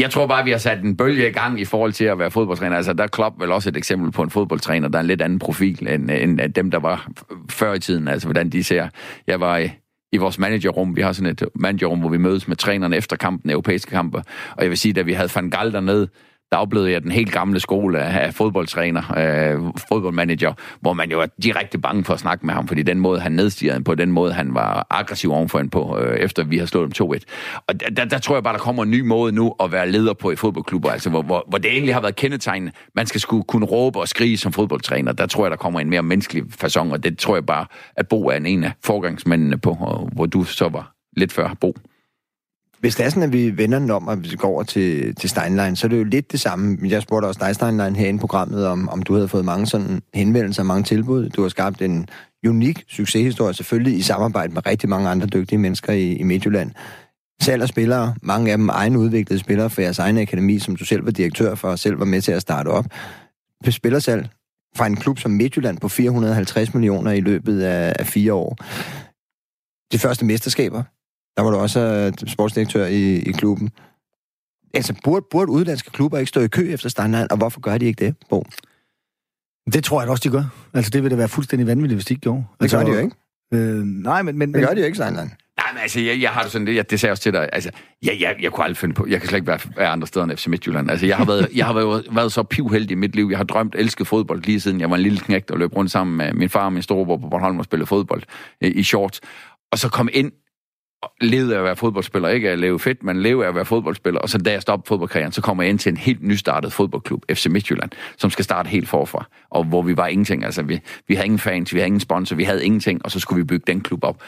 [0.00, 2.30] jeg tror bare, vi har sat en bølge i gang i forhold til at være
[2.30, 2.76] fodboldtræner.
[2.76, 5.22] Altså, der er Klopp vel også et eksempel på en fodboldtræner, der er en lidt
[5.22, 7.08] anden profil end, end dem, der var
[7.50, 8.08] før i tiden.
[8.08, 8.88] Altså, hvordan de ser.
[9.26, 9.70] Jeg var i,
[10.12, 10.96] i vores managerrum.
[10.96, 14.18] Vi har sådan et managerrum, hvor vi mødes med trænerne efter kampen, europæiske kampe.
[14.56, 16.08] Og jeg vil sige, da vi havde Van Gaal dernede,
[16.52, 21.26] der oplevede jeg den helt gamle skole af fodboldtræner, øh, fodboldmanager, hvor man jo er
[21.42, 24.32] direkte bange for at snakke med ham, fordi den måde, han nedstiger på, den måde,
[24.32, 27.24] han var aggressiv ovenfor en på, øh, efter vi har slået dem 2-1.
[27.66, 30.12] Og der, der, tror jeg bare, der kommer en ny måde nu at være leder
[30.12, 33.44] på i fodboldklubber, altså hvor, hvor, hvor det egentlig har været kendetegn, man skal skulle
[33.44, 35.12] kunne råbe og skrige som fodboldtræner.
[35.12, 38.08] Der tror jeg, der kommer en mere menneskelig façon, og det tror jeg bare, at
[38.08, 41.74] Bo er en af forgangsmændene på, og hvor du så var lidt før Bo.
[42.80, 45.30] Hvis det er sådan, at vi vender den om, og vi går over til, til
[45.30, 46.78] Steinlein, så er det jo lidt det samme.
[46.84, 50.02] Jeg spurgte også dig, Steinlein, herinde i programmet, om, om du havde fået mange sådan
[50.14, 51.28] henvendelser, mange tilbud.
[51.28, 52.08] Du har skabt en
[52.46, 56.70] unik succeshistorie, selvfølgelig i samarbejde med rigtig mange andre dygtige mennesker i, i Midtjylland.
[57.42, 61.04] Salg og spillere, mange af dem egenudviklede spillere for jeres egen akademi, som du selv
[61.04, 62.84] var direktør for, og selv var med til at starte op.
[63.70, 64.28] Spillersalg
[64.76, 68.56] fra en klub som Midtjylland på 450 millioner i løbet af, af fire år.
[69.92, 70.82] De første mesterskaber,
[71.40, 73.70] der var du også uh, sportsdirektør i, i klubben.
[74.74, 77.86] Altså, burde, burde udlandske klubber ikke stå i kø efter standard, og hvorfor gør de
[77.86, 78.44] ikke det, Bo?
[79.72, 80.44] Det tror jeg også, de gør.
[80.74, 82.44] Altså, det vil da være fuldstændig vanvittigt, hvis de ikke gjorde.
[82.54, 83.16] Det altså, gør de jo ikke.
[83.54, 84.38] Øh, nej, men...
[84.38, 85.30] men det gør de jo ikke, Steinlein.
[85.56, 87.32] Nej, men altså, jeg, jeg har det sådan lidt, jeg, det sagde jeg også til
[87.32, 87.70] dig, altså,
[88.02, 90.24] jeg, jeg, jeg kunne aldrig finde på, jeg kan slet ikke være, være andre steder
[90.24, 90.90] end FC Midtjylland.
[90.90, 93.28] Altså, jeg har været, jeg har været, været så pivheldig i mit liv.
[93.30, 95.90] Jeg har drømt, elsket fodbold lige siden jeg var en lille knægt og løb rundt
[95.90, 98.22] sammen med min far og min storebror på Bornholm og spillede fodbold
[98.64, 99.20] øh, i shorts.
[99.72, 100.32] Og så kom ind
[101.20, 104.20] levede af at være fodboldspiller, ikke at leve fedt, men leve af at være fodboldspiller.
[104.20, 107.24] Og så da jeg stoppede fodboldkarrieren, så kommer jeg ind til en helt nystartet fodboldklub,
[107.32, 110.44] FC Midtjylland, som skal starte helt forfra, og hvor vi var ingenting.
[110.44, 113.20] Altså, vi, vi havde ingen fans, vi havde ingen sponsor, vi havde ingenting, og så
[113.20, 114.22] skulle vi bygge den klub op.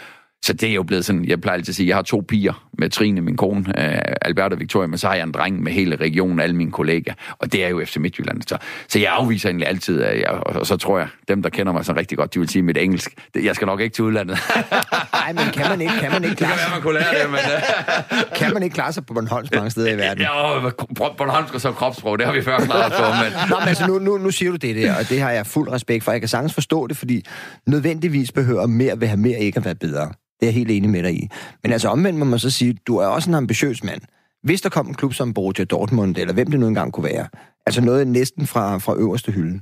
[0.45, 2.69] Så det er jo blevet sådan, jeg plejer altid at sige, jeg har to piger
[2.79, 3.75] med Trine, min kone, uh,
[4.23, 7.15] Albert og Victoria, men så har jeg en dreng med hele regionen, alle mine kollegaer,
[7.39, 8.43] og det er jo FC Midtjylland.
[8.43, 11.73] Så, så jeg afviser egentlig altid, at jeg, og så tror jeg, dem der kender
[11.73, 14.39] mig så rigtig godt, de vil sige mit engelsk, jeg skal nok ikke til udlandet.
[15.13, 16.71] Nej, men kan man ikke, kan man ikke klare sig?
[16.73, 17.39] man kunne lære det, men...
[17.39, 18.19] Uh...
[18.39, 20.23] kan man ikke klare sig på Bornholms mange steder i verden?
[20.23, 20.71] Ja,
[21.19, 23.49] Bornholmsk og så kropssprog, det har vi før klaret på, men...
[23.51, 25.73] Nå, men altså, nu, nu, nu siger du det der, og det har jeg fuld
[25.73, 26.13] respekt for.
[26.13, 27.25] Jeg kan sagtens forstå det, fordi
[27.67, 30.13] nødvendigvis behøver mere vil have mere ikke at være bedre.
[30.43, 31.29] Det er jeg helt enig med dig i.
[31.63, 34.01] Men altså omvendt må man så sige, du er også en ambitiøs mand.
[34.43, 37.29] Hvis der kom en klub som Borussia Dortmund, eller hvem det nu engang kunne være,
[37.67, 39.61] altså noget næsten fra, fra øverste hylde,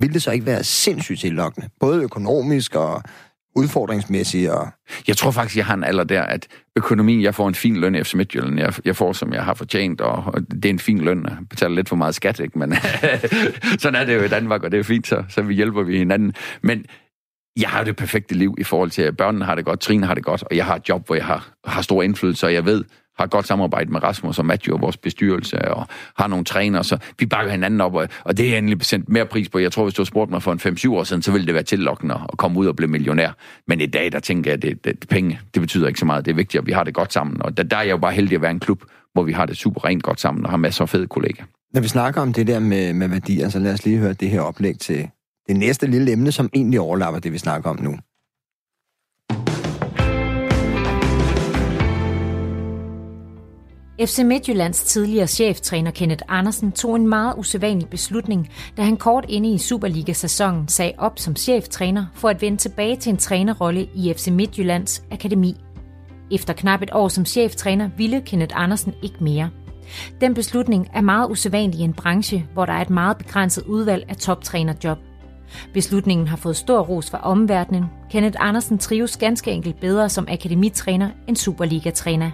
[0.00, 1.68] ville det så ikke være sindssygt tillokkende?
[1.80, 3.02] Både økonomisk og
[3.56, 4.50] udfordringsmæssigt?
[4.50, 4.68] Og...
[5.08, 6.46] Jeg tror faktisk, jeg har en alder der, at
[6.76, 9.54] økonomien, jeg får en fin løn i FC Midtjylland, jeg, jeg får, som jeg har
[9.54, 11.24] fortjent, og, og det er en fin løn.
[11.24, 12.58] Jeg betaler lidt for meget skat, ikke?
[12.58, 12.74] Men
[13.78, 15.98] sådan er det jo i Danmark, og det er fint, så, så vi hjælper vi
[15.98, 16.34] hinanden.
[16.62, 16.84] Men
[17.60, 20.14] jeg har det perfekte liv i forhold til, at børnene har det godt, Trine har
[20.14, 22.64] det godt, og jeg har et job, hvor jeg har, har stor indflydelse, og jeg
[22.64, 22.84] ved,
[23.18, 25.86] har godt samarbejde med Rasmus og Matthew og vores bestyrelse, og
[26.18, 29.26] har nogle trænere, så vi bakker hinanden op, og, og det er endelig sendt mere
[29.26, 29.58] pris på.
[29.58, 31.54] Jeg tror, hvis du har spurgt mig for en 5-7 år siden, så ville det
[31.54, 33.30] være tillokkende at komme ud og blive millionær.
[33.66, 36.24] Men i dag, der tænker jeg, at det, det, penge, det betyder ikke så meget.
[36.24, 37.98] Det er vigtigt, at vi har det godt sammen, og der, der er jeg jo
[37.98, 38.82] bare heldig at være en klub,
[39.12, 41.44] hvor vi har det super rent godt sammen, og har masser af fede kollegaer.
[41.74, 44.30] Når vi snakker om det der med, med værdier, så lad os lige høre det
[44.30, 45.08] her oplæg til
[45.48, 47.96] det næste lille emne, som egentlig overlapper det, vi snakker om nu.
[54.06, 59.52] FC Midtjyllands tidligere cheftræner Kenneth Andersen tog en meget usædvanlig beslutning, da han kort inde
[59.54, 64.28] i Superliga-sæsonen sagde op som cheftræner for at vende tilbage til en trænerrolle i FC
[64.28, 65.56] Midtjyllands akademi.
[66.32, 69.50] Efter knap et år som cheftræner ville Kenneth Andersen ikke mere.
[70.20, 74.04] Den beslutning er meget usædvanlig i en branche, hvor der er et meget begrænset udvalg
[74.08, 74.98] af toptrænerjob.
[75.74, 77.84] Beslutningen har fået stor ros fra omverdenen.
[78.10, 82.30] Kenneth Andersen trives ganske enkelt bedre som akademitræner end Superliga-træner.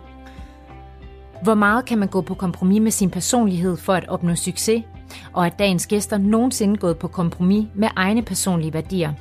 [1.42, 4.84] Hvor meget kan man gå på kompromis med sin personlighed for at opnå succes?
[5.32, 9.12] Og er dagens gæster nogensinde gået på kompromis med egne personlige værdier?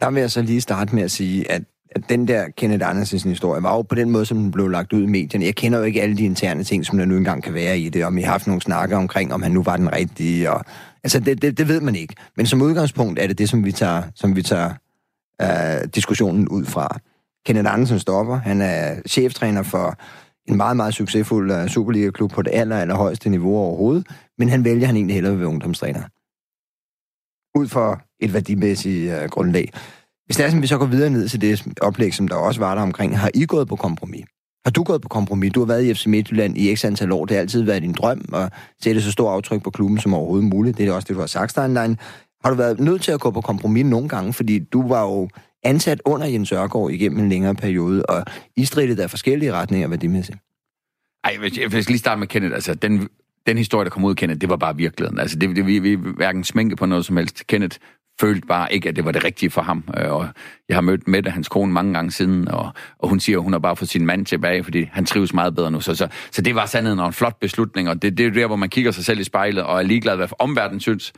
[0.00, 3.22] Der vil jeg så lige starte med at sige, at at den der Kenneth Andersens
[3.22, 5.44] historie var jo på den måde, som den blev lagt ud i medierne.
[5.44, 7.88] Jeg kender jo ikke alle de interne ting, som der nu engang kan være i
[7.88, 10.50] det, om I har haft nogle snakker omkring, om han nu var den rigtige.
[10.50, 10.64] Og,
[11.04, 12.14] altså, det, det, det ved man ikke.
[12.36, 14.70] Men som udgangspunkt er det det, som vi tager, som vi tager
[15.42, 16.98] øh, diskussionen ud fra.
[17.46, 18.36] Kenneth Andersen stopper.
[18.36, 19.98] Han er cheftræner for
[20.46, 24.06] en meget, meget succesfuld uh, Superliga-klub på det aller, aller højeste niveau overhovedet,
[24.38, 26.02] men han vælger han egentlig hellere ved ungdomstræner.
[27.58, 29.72] Ud for et værdimæssigt uh, grundlag.
[30.26, 32.60] Hvis det er sådan, vi så går videre ned til det oplæg, som der også
[32.60, 34.24] var der omkring, har I gået på kompromis?
[34.68, 35.52] Har du gået på kompromis?
[35.52, 37.24] Du har været i FC Midtjylland i x antal år.
[37.24, 38.52] Det har altid været din drøm at
[38.82, 40.78] sætte så stor aftryk på klubben som overhovedet muligt.
[40.78, 41.96] Det er også det, du har sagt, Steinlein.
[42.44, 44.32] Har du været nødt til at gå på kompromis nogle gange?
[44.32, 45.28] Fordi du var jo
[45.64, 48.24] ansat under Jens Ørgaard igennem en længere periode, og
[48.56, 50.38] I stridede af forskellige retninger værdimæssigt.
[51.24, 53.08] Ej, hvis jeg, hvis jeg lige starte med Kenneth, altså den,
[53.46, 55.18] den historie, der kom ud af Kenneth, det var bare virkeligheden.
[55.18, 57.46] Altså, det, det, vi, vi hverken sminke på noget som helst.
[57.46, 57.76] Kenneth
[58.20, 59.84] følte bare ikke, at det var det rigtige for ham.
[59.98, 60.28] Øh, og
[60.68, 63.52] jeg har mødt Mette, hans kone, mange gange siden, og, og hun siger, at hun
[63.52, 65.80] har bare fået sin mand tilbage, fordi han trives meget bedre nu.
[65.80, 68.46] Så, så, så det var sandheden og en flot beslutning, og det, det er der,
[68.46, 71.12] hvor man kigger sig selv i spejlet og er ligeglad, hvad omverdenen synes.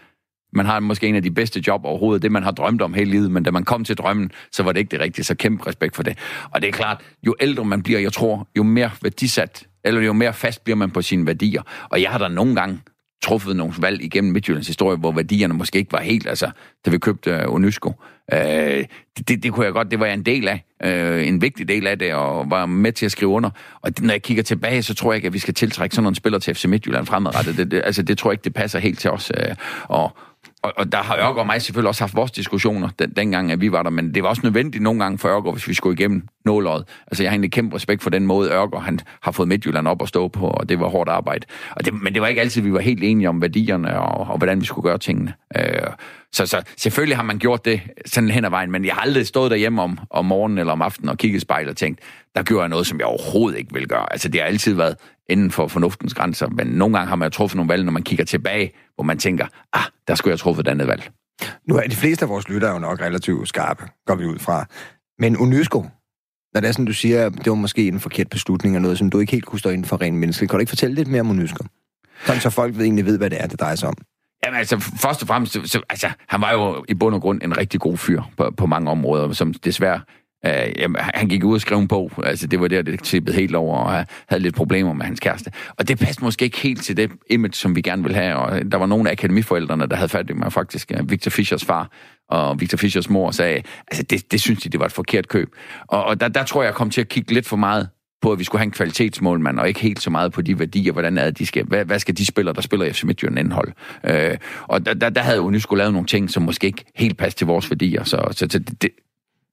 [0.53, 3.11] Man har måske en af de bedste job overhovedet, det man har drømt om hele
[3.11, 5.67] livet, men da man kom til drømmen, så var det ikke det rigtige, så kæmpe
[5.67, 6.19] respekt for det.
[6.51, 10.13] Og det er klart, jo ældre man bliver, jeg tror, jo mere værdisat, eller jo
[10.13, 11.63] mere fast bliver man på sine værdier.
[11.91, 12.81] Og jeg har da nogle gange
[13.23, 16.51] truffet nogle valg igennem Midtjyllands historie, hvor værdierne måske ikke var helt, altså,
[16.87, 17.93] da vi købte UNESCO.
[18.33, 18.85] Øh, det, øh,
[19.29, 21.87] det, det kunne jeg godt, det var jeg en del af, øh, en vigtig del
[21.87, 23.51] af det, og var med til at skrive under.
[23.83, 26.03] Og det, når jeg kigger tilbage, så tror jeg ikke, at vi skal tiltrække sådan
[26.03, 27.57] nogle spillere til FC Midtjylland fremadrettet.
[27.57, 29.33] Det, det, altså, det tror jeg ikke, det passer helt til os.
[29.37, 29.55] Øh,
[29.85, 30.17] og
[30.63, 33.61] og, og der har Ørgaard og mig selvfølgelig også haft vores diskussioner den, dengang, at
[33.61, 35.95] vi var der, men det var også nødvendigt nogle gange for Ørgaard, hvis vi skulle
[35.99, 36.85] igennem nåløjet.
[37.07, 40.03] Altså, jeg har egentlig kæmpe respekt for den måde, Ørgaard han har fået Midtjylland op
[40.03, 41.47] at stå på, og det var hårdt arbejde.
[41.71, 44.39] Og det, men det var ikke altid, vi var helt enige om værdierne og, og
[44.39, 45.35] hvordan vi skulle gøre tingene.
[45.57, 45.65] Øh,
[46.33, 49.27] så, så selvfølgelig har man gjort det sådan hen ad vejen, men jeg har aldrig
[49.27, 52.01] stået derhjemme om, om morgenen eller om aftenen og kigget i spejlet og tænkt,
[52.37, 54.13] der gjorde jeg noget, som jeg overhovedet ikke vil gøre.
[54.13, 54.97] Altså, det har altid været
[55.31, 58.25] inden for fornuftens grænser, men nogle gange har man truffet nogle valg, når man kigger
[58.25, 61.11] tilbage, hvor man tænker, ah, der skulle jeg have truffet et andet valg.
[61.69, 64.67] Nu er de fleste af vores lyttere jo nok relativt skarpe, går vi ud fra.
[65.19, 65.85] Men UNESCO,
[66.55, 68.99] når det er sådan, du siger, at det var måske en forkert beslutning og noget,
[68.99, 71.09] som du ikke helt kunne stå inden for rent menneske, kan du ikke fortælle lidt
[71.09, 71.65] mere om UNESCO?
[72.27, 73.95] Sådan, så folk ved, egentlig ved, hvad det er, det drejer sig om.
[74.45, 77.57] Jamen altså, først og fremmest, så, altså, han var jo i bund og grund en
[77.57, 80.01] rigtig god fyr på, på mange områder, som desværre
[80.47, 82.13] Øh, jamen, han gik ud og skrev en bog.
[82.25, 85.51] Altså, det var der, det tippede helt over, og havde lidt problemer med hans kæreste.
[85.79, 88.37] Og det passede måske ikke helt til det image, som vi gerne ville have.
[88.37, 90.93] Og der var nogle af akademiforældrene, der havde fat i mig faktisk.
[91.05, 91.91] Victor Fischers far
[92.29, 95.55] og Victor Fischers mor sagde, altså, det, det synes de, det var et forkert køb.
[95.89, 97.89] Og, og der, der tror jeg, jeg kom til at kigge lidt for meget
[98.23, 100.93] på, at vi skulle have en kvalitetsmålmand, og ikke helt så meget på de værdier,
[100.93, 103.73] hvordan er de skal, hvad, hvad skal de spillere, der spiller i FC Midtjylland indhold.
[104.05, 107.39] Øh, og der, der, der havde Unisco lavet nogle ting, som måske ikke helt passede
[107.39, 108.91] til vores værdier, så, så, så det,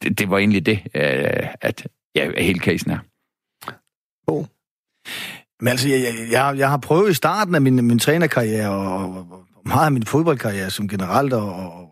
[0.03, 2.99] det, det var egentlig det, øh, at ja, hele casen er.
[4.27, 4.45] Oh.
[5.59, 9.47] Men altså, jeg, jeg, jeg har prøvet i starten af min, min trænerkarriere, og, og
[9.65, 11.89] meget af min fodboldkarriere som generelt, og, og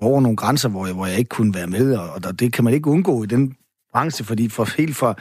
[0.00, 2.52] gå over nogle grænser, hvor jeg, hvor jeg ikke kunne være med, og, og det
[2.52, 3.56] kan man ikke undgå i den
[3.92, 5.14] branche, fordi for helt fra,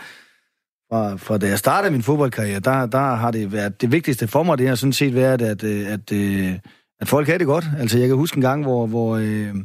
[0.91, 4.43] fra, fra da jeg startede min fodboldkarriere, der, der har det været det vigtigste for
[4.43, 6.59] mig, det har sådan set været, at, øh, at, at,
[6.99, 7.65] at folk havde det godt.
[7.80, 9.55] Altså, jeg kan huske en gang, hvor, hvor øh,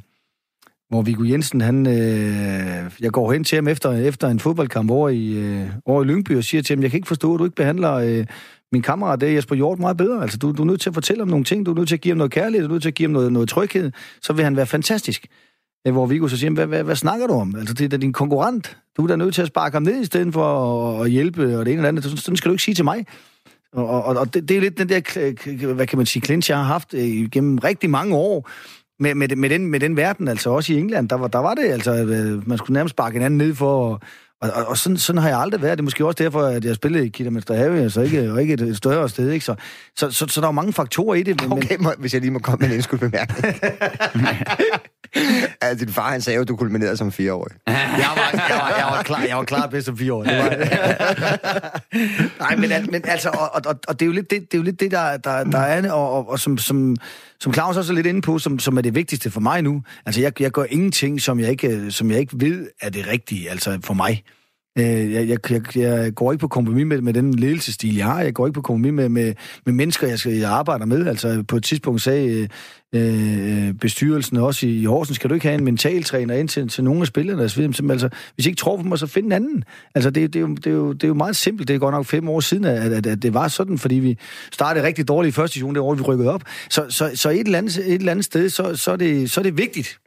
[0.93, 5.09] hvor Viggo Jensen, han, øh, jeg går hen til ham efter, efter en fodboldkamp over
[5.09, 7.45] i, øh, over i Lyngby og siger til ham, jeg kan ikke forstå, at du
[7.45, 8.27] ikke behandler øh,
[8.73, 10.23] min kammerat, det er Jesper Hjort, meget bedre.
[10.23, 11.95] Altså, du, du er nødt til at fortælle ham nogle ting, du er nødt til
[11.95, 13.91] at give ham noget kærlighed, du er nødt til at give ham noget, noget tryghed,
[14.23, 15.27] så vil han være fantastisk.
[15.87, 17.55] Øh, hvor Viggo så siger, hvad, hvad, hvad snakker du om?
[17.57, 18.77] Altså, det er din konkurrent.
[18.97, 21.67] Du er da nødt til at sparke ham ned i stedet for at, hjælpe, og
[21.67, 22.05] det ene eller andet.
[22.05, 23.07] Sådan skal du ikke sige til mig.
[23.73, 26.59] Og, og, og det, det er lidt den der, hvad kan man sige, clinch, jeg
[26.59, 28.49] har haft øh, gennem rigtig mange år,
[29.03, 31.55] med, med, med, den, med den verden, altså også i England, der var, der var
[31.55, 34.01] det, altså, øh, man skulle nærmest sparke hinanden ned for,
[34.41, 35.79] og, og, og sådan, sådan har jeg aldrig været.
[35.79, 38.55] Det er måske også derfor, at jeg spillede i Kidderminster Have, altså ikke, og ikke
[38.55, 39.45] et, et større sted, ikke?
[39.45, 39.55] Så,
[39.97, 41.41] så, så, så der er mange faktorer i det.
[41.43, 43.55] Men, okay, må, hvis jeg lige må komme med en indskud bemærkning.
[45.61, 47.53] altså, din far, han sagde jo, at du kulminerede som fireårig.
[47.67, 47.77] jeg,
[48.17, 50.31] var, jeg, var, jeg, var klar, jeg var klar bedst som fireårig.
[50.31, 50.51] Det var
[52.45, 54.65] Nej, men, men altså, og, og, og, det er jo lidt det, det, er jo
[54.65, 56.97] lidt det der, der, der er, og, og, og som, som,
[57.41, 59.83] som Claus også er lidt inde på, som, som er det vigtigste for mig nu.
[60.07, 63.51] Altså, jeg, jeg gør ingenting, som jeg, ikke, som jeg ikke ved er det rigtige,
[63.51, 64.23] altså for mig.
[64.79, 68.21] Øh, jeg, jeg, jeg, jeg går ikke på kompromis med, med den ledelsesstil, jeg har.
[68.21, 69.35] Jeg går ikke på kompromis med, med,
[69.67, 71.07] med mennesker, jeg, skal, jeg arbejder med.
[71.07, 72.49] Altså, på et tidspunkt sagde
[72.93, 76.69] øh, øh bestyrelsen også i, i Horsens, skal du ikke have en mentaltræner ind til,
[76.69, 77.43] til nogle af spillerne?
[77.43, 79.65] Altså, altså, hvis I ikke tror på mig, så find en anden.
[79.95, 81.69] Altså, det, det, er jo, det, er jo, det er jo meget simpelt.
[81.69, 84.19] Det er godt nok fem år siden, at, at, at det var sådan, fordi vi
[84.53, 86.43] startede rigtig dårligt i første division, det år, vi rykkede op.
[86.71, 89.41] Så, så, så et, eller andet, et eller andet sted, så, så, er det, så
[89.41, 89.99] er det vigtigt,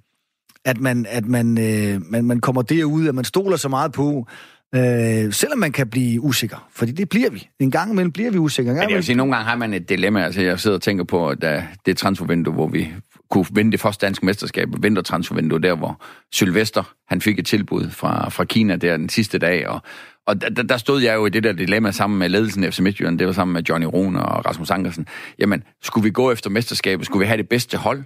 [0.65, 4.27] at man, at man, øh, man, man kommer derud, at man stoler så meget på,
[4.75, 7.49] Øh, selvom man kan blive usikker, fordi det bliver vi.
[7.59, 8.73] En gang imellem bliver vi usikre.
[8.73, 10.23] Men jeg vil sige, nogle gange har man et dilemma.
[10.23, 12.93] Altså, jeg sidder og tænker på, at der, det transfervindue, hvor vi
[13.29, 16.01] kunne vinde det første danske mesterskab, vintertransfervindue, der hvor
[16.31, 19.81] Sylvester, han fik et tilbud fra, fra Kina der den sidste dag, og,
[20.27, 22.79] og der, der stod jeg jo i det der dilemma sammen med ledelsen af FC
[22.79, 25.07] Midtjylland, det var sammen med Johnny Rune og Rasmus Ankersen.
[25.39, 27.05] Jamen, skulle vi gå efter mesterskabet?
[27.05, 28.03] Skulle vi have det bedste hold?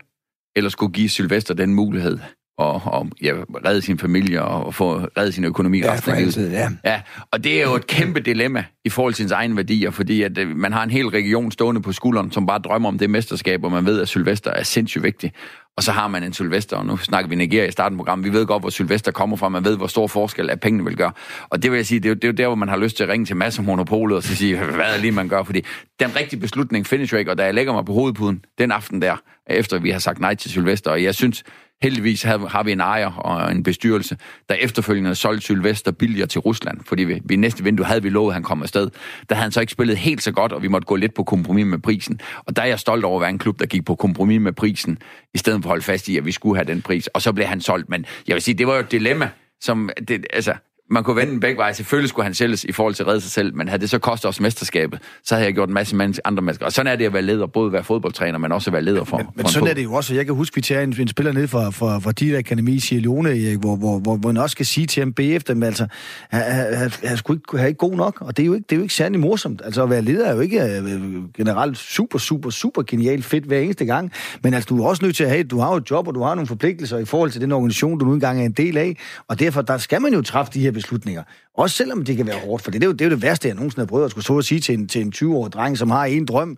[0.56, 2.20] Eller skulle give Sylvester den mulighed?
[2.60, 3.34] Og, og ja,
[3.66, 6.52] redde sin familie og få redde sin økonomi ja, af livet.
[6.52, 6.70] Ja.
[6.86, 7.02] ja,
[7.32, 10.38] og det er jo et kæmpe dilemma i forhold til sin egen værdier, fordi at
[10.38, 13.64] øh, man har en hel region stående på skulderen, som bare drømmer om det mesterskab,
[13.64, 15.32] og man ved, at Sylvester er sindssygt vigtig.
[15.78, 18.26] Og så har man en Sylvester, og nu snakker vi Nigeria i starten af programmet.
[18.26, 19.50] Vi ved godt, hvor Sylvester kommer fra.
[19.50, 21.12] Man ved, hvor stor forskel at pengene vil gøre.
[21.50, 22.78] Og det vil jeg sige, det er jo, det er jo der, hvor man har
[22.78, 25.30] lyst til at ringe til masser af monopolet og så sige, hvad er lige, man
[25.30, 25.44] gør?
[25.44, 25.66] Fordi
[26.00, 29.16] den rigtige beslutning finish ikke, og da jeg lægger mig på hovedpuden den aften der,
[29.48, 31.44] efter vi har sagt nej til Sylvester, og jeg synes,
[31.82, 34.18] Heldigvis har vi en ejer og en bestyrelse,
[34.50, 38.30] der efterfølgende solgte Sylvester billigere til Rusland, fordi vi, vi næste vindue havde vi lovet,
[38.30, 38.90] at han kom afsted.
[39.30, 41.24] Der havde han så ikke spillet helt så godt, og vi måtte gå lidt på
[41.24, 42.22] kompromis med prisen.
[42.46, 44.54] Og der er jeg stolt over at være en klub, der gik på kompromis med
[44.54, 44.98] prisen,
[45.34, 47.08] i stedet for at holde fast i, at vi skulle have den pris.
[47.08, 47.90] Og så blev han solgt.
[47.90, 49.30] Men jeg vil sige, det var jo et dilemma,
[49.62, 49.90] som...
[50.08, 50.54] Det, altså,
[50.92, 51.74] man kunne vende begge veje.
[51.74, 54.00] Selvfølgelig skulle han sælges i forhold til at redde sig selv, men havde det så
[54.00, 56.66] kostet os mesterskabet, så havde jeg gjort en masse andre mennesker.
[56.66, 59.04] Og sådan er det at være leder, både være fodboldtræner, men også at være leder
[59.04, 60.16] for Men, men for sådan er det jo også.
[60.16, 63.02] Jeg kan huske, vi tager en, en spiller ned fra, fra, fra dit akademi, Sierra
[63.02, 65.88] Leone, Erik, hvor, hvor, hvor, hvor man også skal sige til ham bagefter, men altså,
[66.30, 66.42] han,
[66.76, 68.78] han, han skulle ikke, have ikke god nok, og det er, jo ikke, det er
[68.78, 69.62] jo ikke særlig morsomt.
[69.66, 73.60] Altså at være leder er jo ikke uh, generelt super, super, super genialt fedt hver
[73.60, 74.12] eneste gang,
[74.44, 76.16] men altså du er også nødt til at have, du har jo et job, og
[76.16, 78.78] du har nogle forpligtelser i forhold til den organisation, du nu engang er en del
[78.78, 81.24] af, og derfor der skal man jo træffe de her beslutninger.
[81.58, 83.48] Også selvom det kan være hårdt, for det er jo det, er jo det værste,
[83.48, 85.78] jeg nogensinde har prøvet at skulle så at sige til en, til en 20-årig dreng,
[85.78, 86.58] som har en drøm,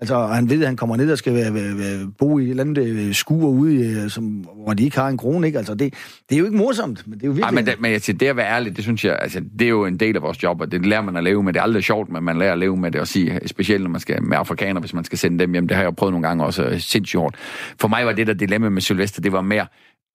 [0.00, 2.50] Altså, han ved, at han kommer ned og skal være, være, være, bo i et
[2.50, 4.24] eller andet øh, skuer ude, øh, som,
[4.64, 5.58] hvor de ikke har en krone, ikke?
[5.58, 5.94] Altså, det,
[6.28, 7.44] det er jo ikke morsomt, men det er jo virkelig...
[7.44, 9.64] Ej, men, det, men jeg siger, det at være ærlig, det synes jeg, altså, det
[9.64, 11.52] er jo en del af vores job, og det lærer man at leve med.
[11.52, 13.90] Det er aldrig sjovt, men man lærer at leve med det, og sige, specielt når
[13.90, 15.68] man skal med afrikaner, hvis man skal sende dem hjem.
[15.68, 17.36] Det har jeg prøvet nogle gange også, sindssygt hårdt.
[17.80, 19.66] For mig var det der dilemma med Sylvester, det var mere,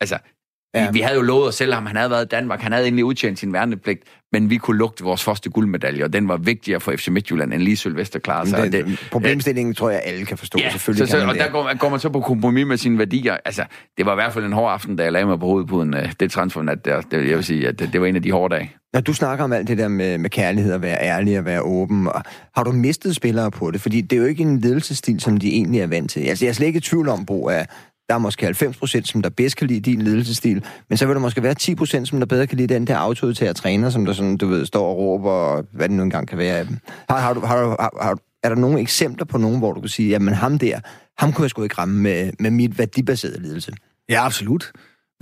[0.02, 0.18] altså,
[0.76, 0.86] Ja.
[0.86, 2.62] Vi, vi havde jo lovet os selv, at han havde været i Danmark.
[2.62, 6.28] Han havde egentlig udtjent sin værnepligt, men vi kunne lugte vores første guldmedalje, og den
[6.28, 8.72] var vigtigere for FC Midtjylland, end lige Sylvester klare sig.
[8.72, 10.60] Det, det, problemstillingen øh, tror jeg, alle kan forstå.
[10.62, 12.98] Ja, Selvfølgelig så, så, og der går, man, går man så på kompromis med sine
[12.98, 13.38] værdier.
[13.46, 13.66] Altså,
[13.98, 15.94] det var i hvert fald en hård aften, da jeg lagde mig på hovedpuden.
[15.94, 18.32] Øh, det transfernat der, det, jeg vil sige, at det, det var en af de
[18.32, 18.72] hårde dage.
[18.94, 21.62] Når du snakker om alt det der med, med kærlighed, at være ærlig og være
[21.62, 22.24] åben, og
[22.56, 23.82] har du mistet spillere på det?
[23.82, 26.20] Fordi det er jo ikke en ledelsesstil, som de egentlig er vant til.
[26.20, 27.70] Altså, jeg er slet ikke i tvivl om, Bo, at
[28.10, 31.16] der er måske 90 procent, som der bedst kan lide din ledelsesstil, men så vil
[31.16, 34.06] der måske være 10 procent, som der bedre kan lide den der autoritære træner, som
[34.06, 36.66] der sådan, du ved, står og råber, og hvad det nu engang kan være af
[36.66, 36.78] dem.
[37.10, 39.90] Har, har, du, har, har, har, er der nogle eksempler på nogen, hvor du kan
[39.90, 40.80] sige, jamen ham der,
[41.18, 43.74] ham kunne jeg sgu ikke ramme med, med mit værdibaserede ledelse?
[44.10, 44.72] Ja, absolut.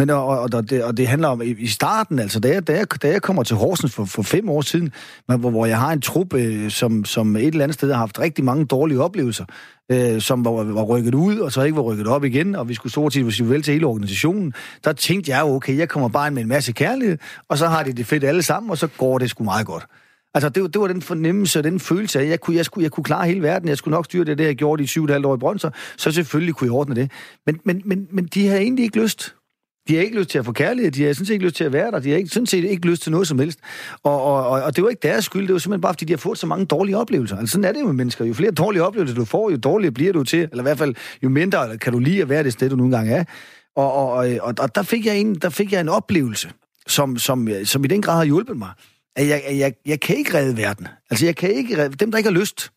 [0.01, 2.73] Men og, og, og, det, og det handler om, i starten, altså da jeg, da
[2.73, 4.91] jeg, da jeg kommer til Horsens for, for fem år siden,
[5.25, 8.19] hvor, hvor jeg har en trup, øh, som, som et eller andet sted har haft
[8.19, 9.45] rigtig mange dårlige oplevelser,
[9.91, 12.73] øh, som var, var rykket ud, og så ikke var rykket op igen, og vi
[12.73, 16.27] skulle stort set sige vel til hele organisationen, der tænkte jeg, okay, jeg kommer bare
[16.27, 17.17] ind med en masse kærlighed,
[17.49, 19.85] og så har de det fedt alle sammen, og så går det sgu meget godt.
[20.33, 22.83] Altså, det, det var den fornemmelse og den følelse af, at jeg kunne, jeg, skulle,
[22.83, 23.69] jeg kunne klare hele verden.
[23.69, 25.71] Jeg skulle nok styre det, det jeg gjorde i syv og år i Brøndshøj.
[25.97, 27.11] Så selvfølgelig kunne jeg ordne det.
[27.45, 29.35] Men, men, men, men de havde egentlig ikke lyst.
[29.87, 31.63] De har ikke lyst til at få kærlighed, de har sådan set ikke lyst til
[31.63, 33.59] at være der, de har ikke, sådan set ikke lyst til noget som helst.
[34.03, 36.13] Og, og, og, og det var ikke deres skyld, det var simpelthen bare, fordi de
[36.13, 37.37] har fået så mange dårlige oplevelser.
[37.37, 38.25] Altså sådan er det jo med mennesker.
[38.25, 40.95] Jo flere dårlige oplevelser du får, jo dårligere bliver du til, eller i hvert fald
[41.23, 43.23] jo mindre kan du lide at være det sted, du nogle gange er.
[43.75, 44.11] Og, og,
[44.41, 46.51] og, og der, fik jeg en, der fik jeg en oplevelse,
[46.87, 48.69] som, som, som i den grad har hjulpet mig.
[49.15, 50.87] At jeg, jeg, jeg kan ikke redde verden.
[51.09, 52.71] Altså jeg kan ikke redde, dem, der ikke har lyst,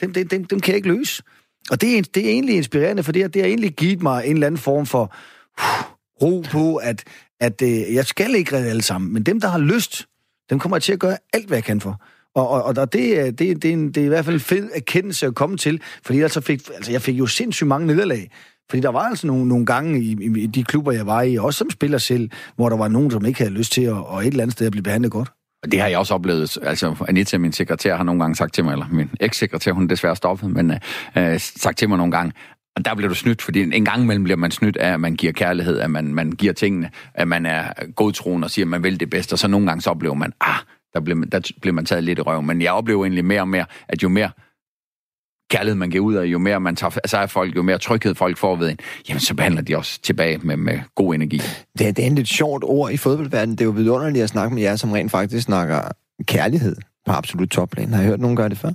[0.00, 1.22] dem, dem, dem, dem kan jeg ikke løse.
[1.70, 4.32] Og det er, det er egentlig inspirerende, for det, det har egentlig givet mig en
[4.32, 5.14] eller anden form for...
[5.60, 7.04] Uh, ro på, at,
[7.40, 10.06] at øh, jeg skal ikke redde alle sammen, men dem, der har lyst,
[10.50, 12.02] dem kommer jeg til at gøre alt, hvad jeg kan for.
[12.34, 14.40] Og, og, og det, øh, det, det, er en, det er i hvert fald en
[14.40, 18.30] fed erkendelse at komme til, fordi altså fik, altså jeg fik jo sindssygt mange nederlag.
[18.70, 21.58] Fordi der var altså nogle, nogle gange i, i, de klubber, jeg var i, også
[21.58, 24.26] som spiller selv, hvor der var nogen, som ikke havde lyst til at, og et
[24.26, 25.30] eller andet sted at blive behandlet godt.
[25.62, 26.58] Og det har jeg også oplevet.
[26.62, 29.88] Altså, Anita, min sekretær, har nogle gange sagt til mig, eller min ekssekretær, hun er
[29.88, 32.32] desværre stoppet, men øh, øh sagt til mig nogle gange,
[32.76, 35.16] og der bliver du snydt, fordi en gang imellem bliver man snydt af, at man
[35.16, 38.82] giver kærlighed, at man, man giver tingene, at man er godtroende og siger, at man
[38.82, 40.58] vil det bedste, og så nogle gange så oplever man, ah,
[40.94, 42.46] der bliver, der bliver man taget lidt i røven.
[42.46, 44.30] Men jeg oplever egentlig mere og mere, at jo mere
[45.50, 47.78] kærlighed man giver ud af, jo mere man tager sig af altså folk, jo mere
[47.78, 51.42] tryghed folk får ved en, jamen så behandler de også tilbage med, med god energi.
[51.78, 53.58] Det, er, det er en lidt sjovt ord i fodboldverdenen.
[53.58, 55.80] Det er jo vidunderligt at snakke med jer, som rent faktisk snakker
[56.24, 57.94] kærlighed på absolut topplan.
[57.94, 58.70] Har I hørt nogen gøre det før?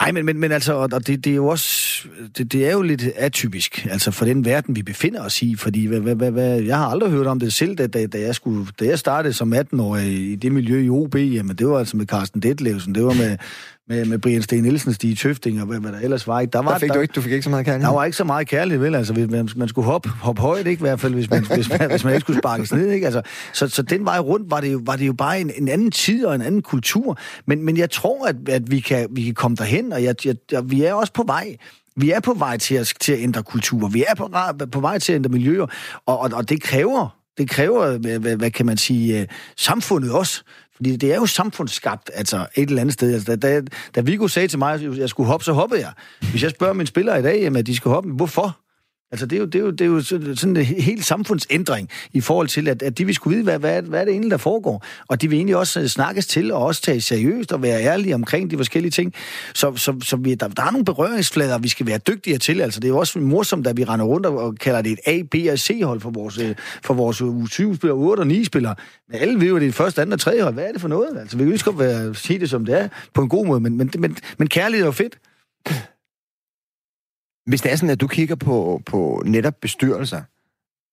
[0.00, 2.04] Nej, men, men, men altså, og det, det er jo også,
[2.38, 5.86] det, det er jo lidt atypisk, altså for den verden, vi befinder os i, fordi
[5.86, 8.66] hvad, hvad, hvad, jeg har aldrig hørt om det selv, da, da, da, jeg, skulle,
[8.80, 12.06] da jeg startede som 18-årig i det miljø i OB, jamen det var altså med
[12.06, 13.36] Carsten Detlevsen, det var med,
[13.88, 16.44] med, med Brian Sten Nielsen, Stig Tøfting og hvad, hvad der ellers var.
[16.44, 17.88] Der, var, der fik der, du ikke, du fik ikke så meget kærlighed?
[17.88, 18.94] Der var ikke så meget kærlighed, vel?
[18.94, 20.80] Altså, man, man skulle hoppe, hoppe højt, ikke?
[20.80, 23.06] I hvert fald, hvis man, hvis man, hvis man ikke skulle sparkes ned, ikke?
[23.06, 23.22] Altså,
[23.52, 25.90] så, så den vej rundt var det jo, var det jo bare en, en anden
[25.90, 27.18] tid og en anden kultur.
[27.46, 30.36] Men, men jeg tror, at, at vi, kan, vi kan komme derhen, og jeg, jeg,
[30.52, 31.56] jeg, vi er også på vej.
[31.96, 33.88] Vi er på vej til at, til at ændre kultur.
[33.88, 34.30] Vi er på,
[34.72, 35.66] på vej til at ændre miljøer,
[36.06, 39.26] og, og, og det kræver det kræver, hvad, hvad kan man sige, øh,
[39.56, 40.42] samfundet også.
[40.76, 43.14] Fordi det er jo samfundsskabt, altså et eller andet sted.
[43.14, 43.62] Altså, da, da,
[43.94, 45.92] da Viggo sagde til mig, at jeg skulle hoppe, så hoppede jeg.
[46.30, 48.63] Hvis jeg spørger mine spillere i dag, jamen, at de skal hoppe, hvorfor?
[49.14, 50.00] Altså, det er jo, det er jo, det er jo
[50.36, 53.82] sådan en helt samfundsændring i forhold til, at, at de vil skulle vide, hvad, hvad,
[53.82, 54.84] hvad er det egentlig, der foregår.
[55.08, 58.14] Og de vil egentlig også øh, snakkes til, og også tage seriøst og være ærlige
[58.14, 59.14] omkring de forskellige ting.
[59.54, 62.60] Så, så, så vi, der, der er nogle berøringsflader, vi skal være dygtigere til.
[62.60, 65.22] Altså, det er jo også morsomt, at vi render rundt og kalder det et A,
[65.30, 66.54] B og C-hold for vores, øh,
[66.84, 68.74] for vores U7-spillere, 8 og 9-spillere.
[69.08, 70.54] Men alle ved jo, at det er første, andet og tredje hold.
[70.54, 71.18] Hvad er det for noget?
[71.18, 73.76] Altså, vi kan jo ikke sige det, som det er, på en god måde, men,
[73.76, 75.18] men, men, men kærlighed er jo fedt.
[77.46, 80.22] Hvis det er sådan, at du kigger på, på netop bestyrelser,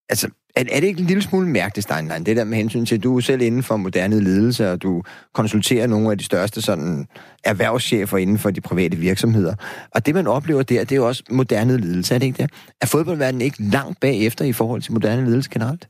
[0.10, 2.96] altså, er, er det ikke en lille smule mærkeligt, Steinlein, det der med hensyn til,
[2.96, 6.62] at du er selv inden for moderne ledelse, og du konsulterer nogle af de største
[6.62, 7.08] sådan,
[7.44, 9.56] erhvervschefer inden for de private virksomheder.
[9.92, 12.52] Og det, man oplever der, det er jo også moderne ledelse, er det ikke det?
[12.82, 15.88] Er fodboldverdenen ikke langt bagefter i forhold til moderne ledelse generelt?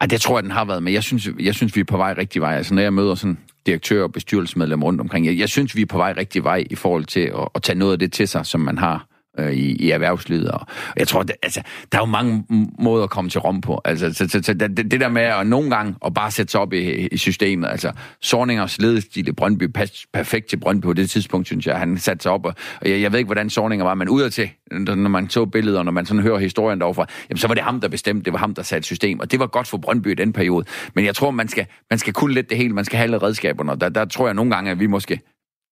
[0.00, 1.96] Ej, det tror jeg, den har været, men jeg synes, jeg synes vi er på
[1.96, 2.56] vej rigtig vej.
[2.56, 5.86] Altså, når jeg møder sådan direktør og bestyrelsesmedlem rundt omkring, jeg, jeg synes, vi er
[5.86, 8.46] på vej rigtig vej i forhold til at, at tage noget af det til sig,
[8.46, 9.06] som man har
[9.38, 10.50] øh, i, i erhvervslivet.
[10.50, 10.66] Og
[10.96, 11.62] jeg tror, det, altså,
[11.92, 12.44] der er jo mange
[12.78, 13.80] måder at komme til Rom på.
[13.84, 16.60] Altså, så, så, så det, det der med at nogle gange at bare sætte sig
[16.60, 21.10] op i, i systemet, altså Sorningers ledestil i Brøndby, passede perfekt til Brøndby på det
[21.10, 23.84] tidspunkt, synes jeg, han satte sig op, og, og jeg, jeg ved ikke, hvordan Sorninger
[23.84, 27.46] var, men udadtil, når man så billeder, når man sådan hører historien derovre, jamen, så
[27.46, 29.68] var det ham, der bestemte, det var ham, der satte system, og det var godt
[29.68, 30.64] for Brøndby i den periode.
[30.94, 33.18] Men jeg tror, man skal, man skal kunne lidt det hele, man skal have alle
[33.18, 35.20] redskaberne, og der, der tror jeg nogle gange, at vi måske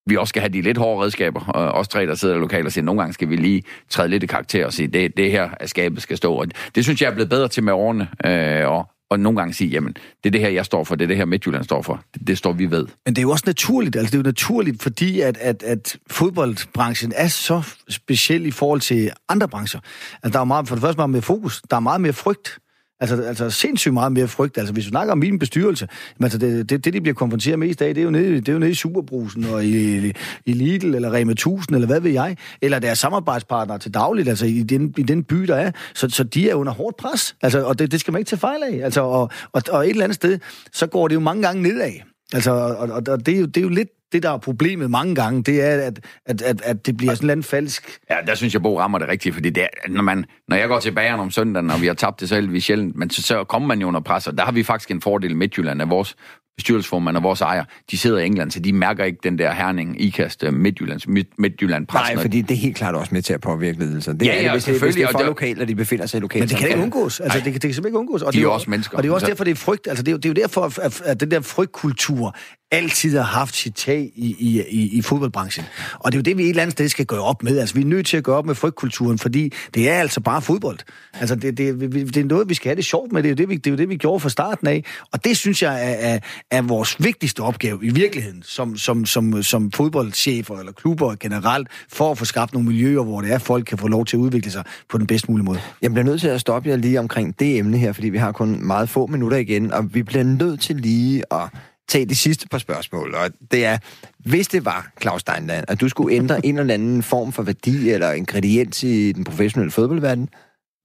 [0.07, 2.73] vi også skal have de lidt hårde redskaber, og os tre, der sidder lokalt og
[2.73, 5.31] siger, at nogle gange skal vi lige træde lidt i karakter og sige, det, det
[5.31, 6.35] her er skabet skal stå.
[6.35, 9.55] Og det synes jeg er blevet bedre til med årene, øh, og, og nogle gange
[9.55, 11.83] sige, jamen, det er det her, jeg står for, det er det her, Midtjylland står
[11.83, 12.05] for.
[12.15, 12.87] Det, det står vi ved.
[13.07, 15.97] Men det er jo også naturligt, altså det er jo naturligt, fordi at, at, at
[16.11, 19.81] fodboldbranchen er så speciel i forhold til andre brancher.
[20.23, 22.59] Altså der er meget, for det første meget mere fokus, der er meget mere frygt.
[23.03, 24.59] Altså, altså sindssygt meget mere frygt.
[24.59, 25.89] Altså, hvis du snakker om min bestyrelse,
[26.21, 28.49] altså det, det, det, de bliver konfronteret med i dag, det er jo nede, det
[28.49, 30.13] er jo nede i Superbrusen og i,
[30.47, 34.47] i Lidl eller Rema 1000, eller hvad ved jeg, eller deres samarbejdspartnere til dagligt, altså
[34.47, 35.71] i den, i den by, der er.
[35.95, 38.41] Så, så de er under hårdt pres, altså, og det, det skal man ikke tage
[38.41, 38.85] fejl af.
[38.85, 40.39] Altså, og, og, og et eller andet sted,
[40.73, 41.93] så går det jo mange gange nedad.
[42.33, 44.91] Altså, og, og, og det, er jo, det er jo lidt det, der er problemet
[44.91, 47.99] mange gange, det er, at, at, at, at det bliver sådan en falsk...
[48.11, 50.69] Ja, der synes jeg, Bo rammer det rigtigt, fordi det er, når, man, når jeg
[50.69, 53.23] går til bageren om søndagen, og vi har tabt det så vi sjældent, men så,
[53.23, 55.83] så kommer man jo under pres, og der har vi faktisk en fordel i Midtjylland,
[55.83, 56.17] at vores
[56.57, 60.01] bestyrelsesformand og vores ejer, de sidder i England, så de mærker ikke den der herning,
[60.01, 61.09] ikast øh, Midtjyllands,
[61.39, 64.21] Midtjylland Nej, fordi det er helt klart også med til at påvirke ledelsen.
[64.21, 66.07] Det ja, ja, er det, hvis, det, hvis det er for lokalt, og de befinder
[66.07, 66.43] sig lokalt.
[66.43, 67.21] Men det kan ikke undgås.
[67.21, 68.23] Altså, det, det, kan simpelthen ikke undgås.
[68.23, 68.97] Og de er jo også mennesker.
[68.97, 69.87] Og det er også derfor, det er frygt.
[69.87, 72.37] Altså, det er jo, det er jo derfor, at, at den der frygtkultur
[72.73, 75.65] altid har haft sit tag i, i, i, i fodboldbranchen.
[75.99, 77.59] Og det er jo det, vi et eller andet sted skal gøre op med.
[77.59, 80.43] Altså, vi er nødt til at gøre op med frygtkulturen, fordi det er altså bare
[80.43, 80.79] fodbold.
[81.21, 81.81] Altså, det, det,
[82.15, 83.23] det er noget, vi skal have det sjovt med.
[83.23, 84.85] Det er jo det, vi, det, er jo det, vi gjorde fra starten af.
[85.13, 86.19] Og det, synes jeg, er, er,
[86.51, 92.11] er vores vigtigste opgave i virkeligheden, som, som, som, som fodboldchefer eller klubber generelt, for
[92.11, 94.51] at få skabt nogle miljøer, hvor det er, folk kan få lov til at udvikle
[94.51, 95.61] sig på den bedst mulige måde.
[95.83, 98.33] Jeg bliver nødt til at stoppe jer lige omkring det emne her, fordi vi har
[98.33, 101.49] kun meget få minutter igen, og vi bliver nødt til lige at
[101.89, 103.79] tage de sidste par spørgsmål, og det er,
[104.19, 107.91] hvis det var, Claus Steinland, at du skulle ændre en eller anden form for værdi
[107.91, 110.29] eller ingrediens i den professionelle fodboldverden,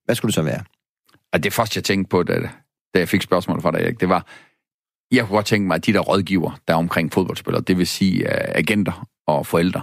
[0.06, 0.64] hvad skulle det så være?
[1.34, 2.40] Og det første, jeg tænkte på, da,
[2.94, 4.28] da jeg fik spørgsmålet fra dig, Erik, det var,
[5.12, 7.88] jeg kunne godt tænke mig, at de der rådgiver, der er omkring fodboldspillere, det vil
[7.88, 9.82] sige uh, agenter og forældre,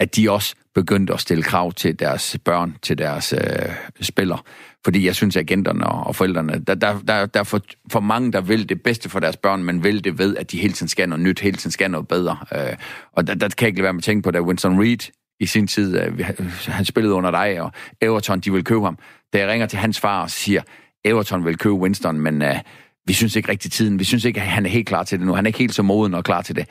[0.00, 4.38] at de også begyndte at stille krav til deres børn, til deres uh, spillere.
[4.84, 7.60] Fordi jeg synes, at agenterne og forældrene, der, der, der, der er for,
[7.92, 10.58] for mange, der vil det bedste for deres børn, men vil det ved, at de
[10.58, 12.38] hele tiden skal noget nyt, hele tiden skal noget bedre.
[12.54, 12.76] Øh,
[13.12, 15.10] og der, der kan jeg ikke lade være med at tænke på, da Winston Reed
[15.40, 16.30] i sin tid, øh,
[16.66, 18.98] han spillede under dig, og Everton, de vil købe ham.
[19.32, 20.62] Da jeg ringer til hans far og siger,
[21.04, 22.48] Everton vil købe Winston, men uh,
[23.06, 25.26] vi synes ikke rigtig tiden, vi synes ikke, at han er helt klar til det
[25.26, 25.34] nu.
[25.34, 26.68] Han er ikke helt så moden og klar til det.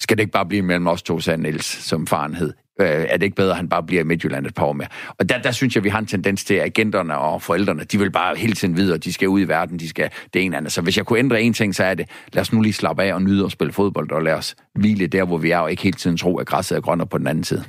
[0.00, 2.52] Skal det ikke bare blive mellem os to, sagde Niels, som faren hed.
[2.80, 4.88] Øh, er det ikke bedre, at han bare bliver i Midtjylland et par år mere?
[5.18, 7.98] Og der, der synes jeg, vi har en tendens til, at agenterne og forældrene, de
[7.98, 10.72] vil bare hele tiden videre, de skal ud i verden, de skal det ene andet.
[10.72, 13.02] Så hvis jeg kunne ændre en ting, så er det, lad os nu lige slappe
[13.02, 15.70] af og nyde at spille fodbold, og lad os hvile der, hvor vi er, og
[15.70, 17.64] ikke hele tiden tro, at græsset er grønnere på den anden side.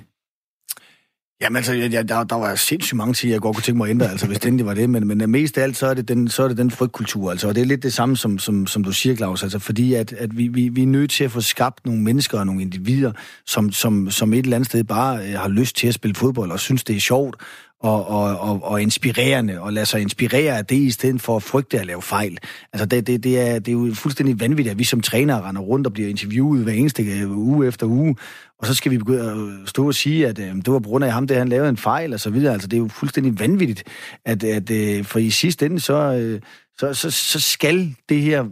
[1.42, 3.90] Jamen altså, jeg, der, der var sindssygt mange ting, jeg godt kunne tænke mig at
[3.90, 6.28] ændre, altså hvis det var det, men, men mest af alt, så er det den,
[6.28, 8.84] så er det den frygtkultur, altså, og det er lidt det samme, som, som, som
[8.84, 11.42] du siger, Claus, altså, fordi at, at vi, vi, vi er nødt til at få
[11.42, 13.12] skabt nogle mennesker og nogle individer,
[13.46, 16.52] som, som, som et eller andet sted bare øh, har lyst til at spille fodbold
[16.52, 17.36] og synes, det er sjovt,
[17.82, 21.44] og, og, og, og inspirerende, og lade sig inspirere af det, i stedet for at
[21.44, 22.38] frygte at lave fejl.
[22.74, 25.62] Altså, det, det, det, er, det er jo fuldstændig vanvittigt, at vi som trænere render
[25.62, 28.16] rundt og bliver interviewet hver eneste øh, uge efter uge,
[28.60, 30.90] og så skal vi begynde at øh, stå og sige, at øh, det var på
[30.90, 32.54] grund af ham, det han lavede en fejl, og så videre.
[32.54, 33.84] Altså, det er jo fuldstændig vanvittigt,
[34.26, 36.42] at, at øh, for i sidste ende, så, øh,
[36.78, 38.46] så, så, så skal det her,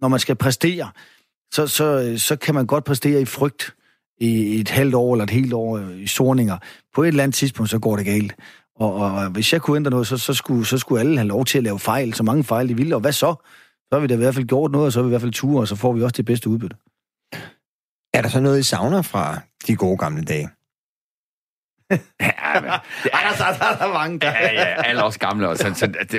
[0.00, 0.90] når man skal præstere,
[1.52, 3.74] så, så, øh, så kan man godt præstere i frygt
[4.20, 6.58] i et halvt år eller et helt år i sorninger.
[6.94, 8.34] På et eller andet tidspunkt, så går det galt.
[8.80, 11.44] Og, og hvis jeg kunne ændre noget, så, så, skulle, så skulle alle have lov
[11.44, 12.94] til at lave fejl, så mange fejl de ville.
[12.94, 13.34] Og hvad så?
[13.88, 15.20] Så har vi da i hvert fald gjort noget, og så har vi i hvert
[15.20, 16.76] fald ture, og så får vi også det bedste udbytte.
[18.14, 20.48] Er der så noget, I savner fra de gode gamle dage?
[22.20, 22.70] ja, men,
[23.02, 24.30] det er, der, der, der er mange der.
[24.30, 25.48] ja, ja, alle os gamle.
[25.48, 26.14] Og så, så det,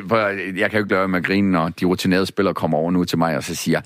[0.59, 3.03] jeg kan jo ikke lade med at grine, når de rutinerede spillere kommer over nu
[3.03, 3.81] til mig og så siger,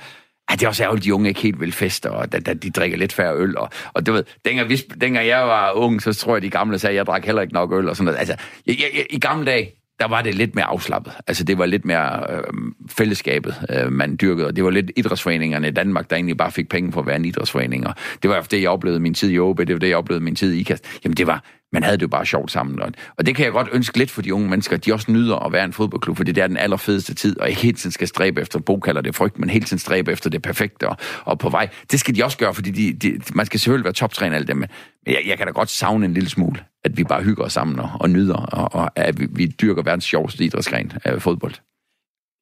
[0.49, 2.53] at det er også ærgerligt, at de unge ikke helt vil feste, og da, da
[2.53, 3.57] de drikker lidt færre øl.
[3.57, 6.79] Og, og du ved, dengang, vi, dengang jeg var ung, så tror jeg, de gamle
[6.79, 8.19] sagde, at jeg drak heller ikke nok øl og sådan noget.
[8.19, 8.35] Altså,
[8.67, 11.13] jeg, jeg, i gamle dage, der var det lidt mere afslappet.
[11.27, 12.43] Altså, det var lidt mere øh,
[12.89, 16.91] fællesskabet, øh, man dyrkede, det var lidt idrætsforeningerne i Danmark, der egentlig bare fik penge
[16.91, 17.87] for at være en idrætsforening.
[17.87, 20.23] Og det var det, jeg oplevede min tid i OB, det var det, jeg oplevede
[20.23, 20.85] min tid i IKAST.
[21.03, 21.43] Jamen, det var,
[21.73, 22.81] man havde det jo bare sjovt sammen.
[22.81, 25.35] Og, og det kan jeg godt ønske lidt for de unge mennesker, de også nyder
[25.35, 28.07] at være en fodboldklub, for det er den allerfedeste tid, og ikke hele tiden skal
[28.07, 31.39] stræbe efter, Bo kalder det frygt, men hele tiden stræbe efter det perfekte og, og
[31.39, 31.69] på vej.
[31.91, 34.57] Det skal de også gøre, fordi de, de, man skal selvfølgelig være toptræner alt det,
[34.57, 34.69] men
[35.07, 37.79] jeg, jeg kan da godt savne en lille smule, at vi bare hygger os sammen
[37.79, 41.53] og, og nyder, og, og at vi, vi dyrker verdens sjoveste idrætsgren af fodbold.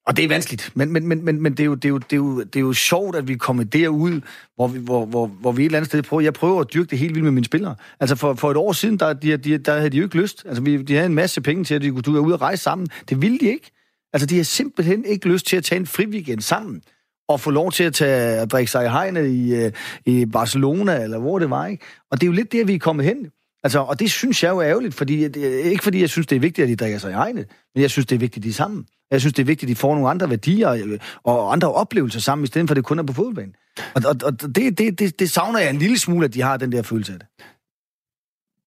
[0.08, 1.98] Og det er vanskeligt, men, men, men, men, men det, er jo, det, er jo,
[1.98, 4.22] det, er jo, det er jo sjovt, at vi kommer derud,
[4.56, 6.22] hvor vi, hvor, hvor, hvor vi et eller andet sted prøver.
[6.22, 7.76] Jeg prøver at dyrke det helt vildt med mine spillere.
[8.00, 10.44] Altså for, for et år siden, der, de, de, der havde de jo ikke lyst.
[10.46, 12.88] Altså vi, de havde en masse penge til, at de kunne ud og rejse sammen.
[13.10, 13.72] Det ville de ikke.
[14.14, 16.82] Altså de har simpelthen ikke lyst til at tage en fri weekend sammen
[17.28, 19.72] og få lov til at, tage, at drikke sig i hegnet i, øh,
[20.06, 21.86] i Barcelona, eller hvor det var, ikke?
[22.12, 23.32] Og det er jo lidt der, vi er kommet hen.
[23.64, 26.36] Altså, og det synes jeg jo er ærgerligt, fordi, øh, ikke fordi jeg synes, det
[26.36, 27.45] er vigtigt, at de drikker sig i egne,
[27.76, 28.86] men jeg synes, det er vigtigt, at de er sammen.
[29.11, 32.20] Jeg synes, det er vigtigt, at de får nogle andre værdier øh, og andre oplevelser
[32.20, 33.55] sammen, i stedet for, at det kun er på fodboldbanen.
[33.95, 36.57] Og, og, og det, det, det, det savner jeg en lille smule, at de har
[36.57, 37.28] den der følelse af det.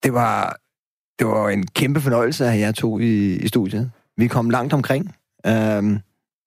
[0.02, 0.60] Det var,
[1.18, 3.90] det var en kæmpe fornøjelse at have jer to i, i studiet.
[4.16, 5.14] Vi kom langt omkring.
[5.46, 5.98] Øhm,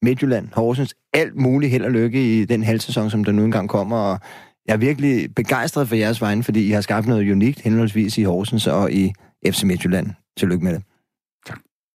[0.02, 3.98] Midtjylland, Horsens, alt muligt held og lykke i den halvsæson, som der nu engang kommer,
[3.98, 4.20] og
[4.70, 8.24] jeg er virkelig begejstret for jeres vegne, fordi I har skabt noget unikt henholdsvis i
[8.24, 9.14] Horsens og i
[9.48, 10.08] FC Midtjylland.
[10.38, 10.84] Tillykke med det.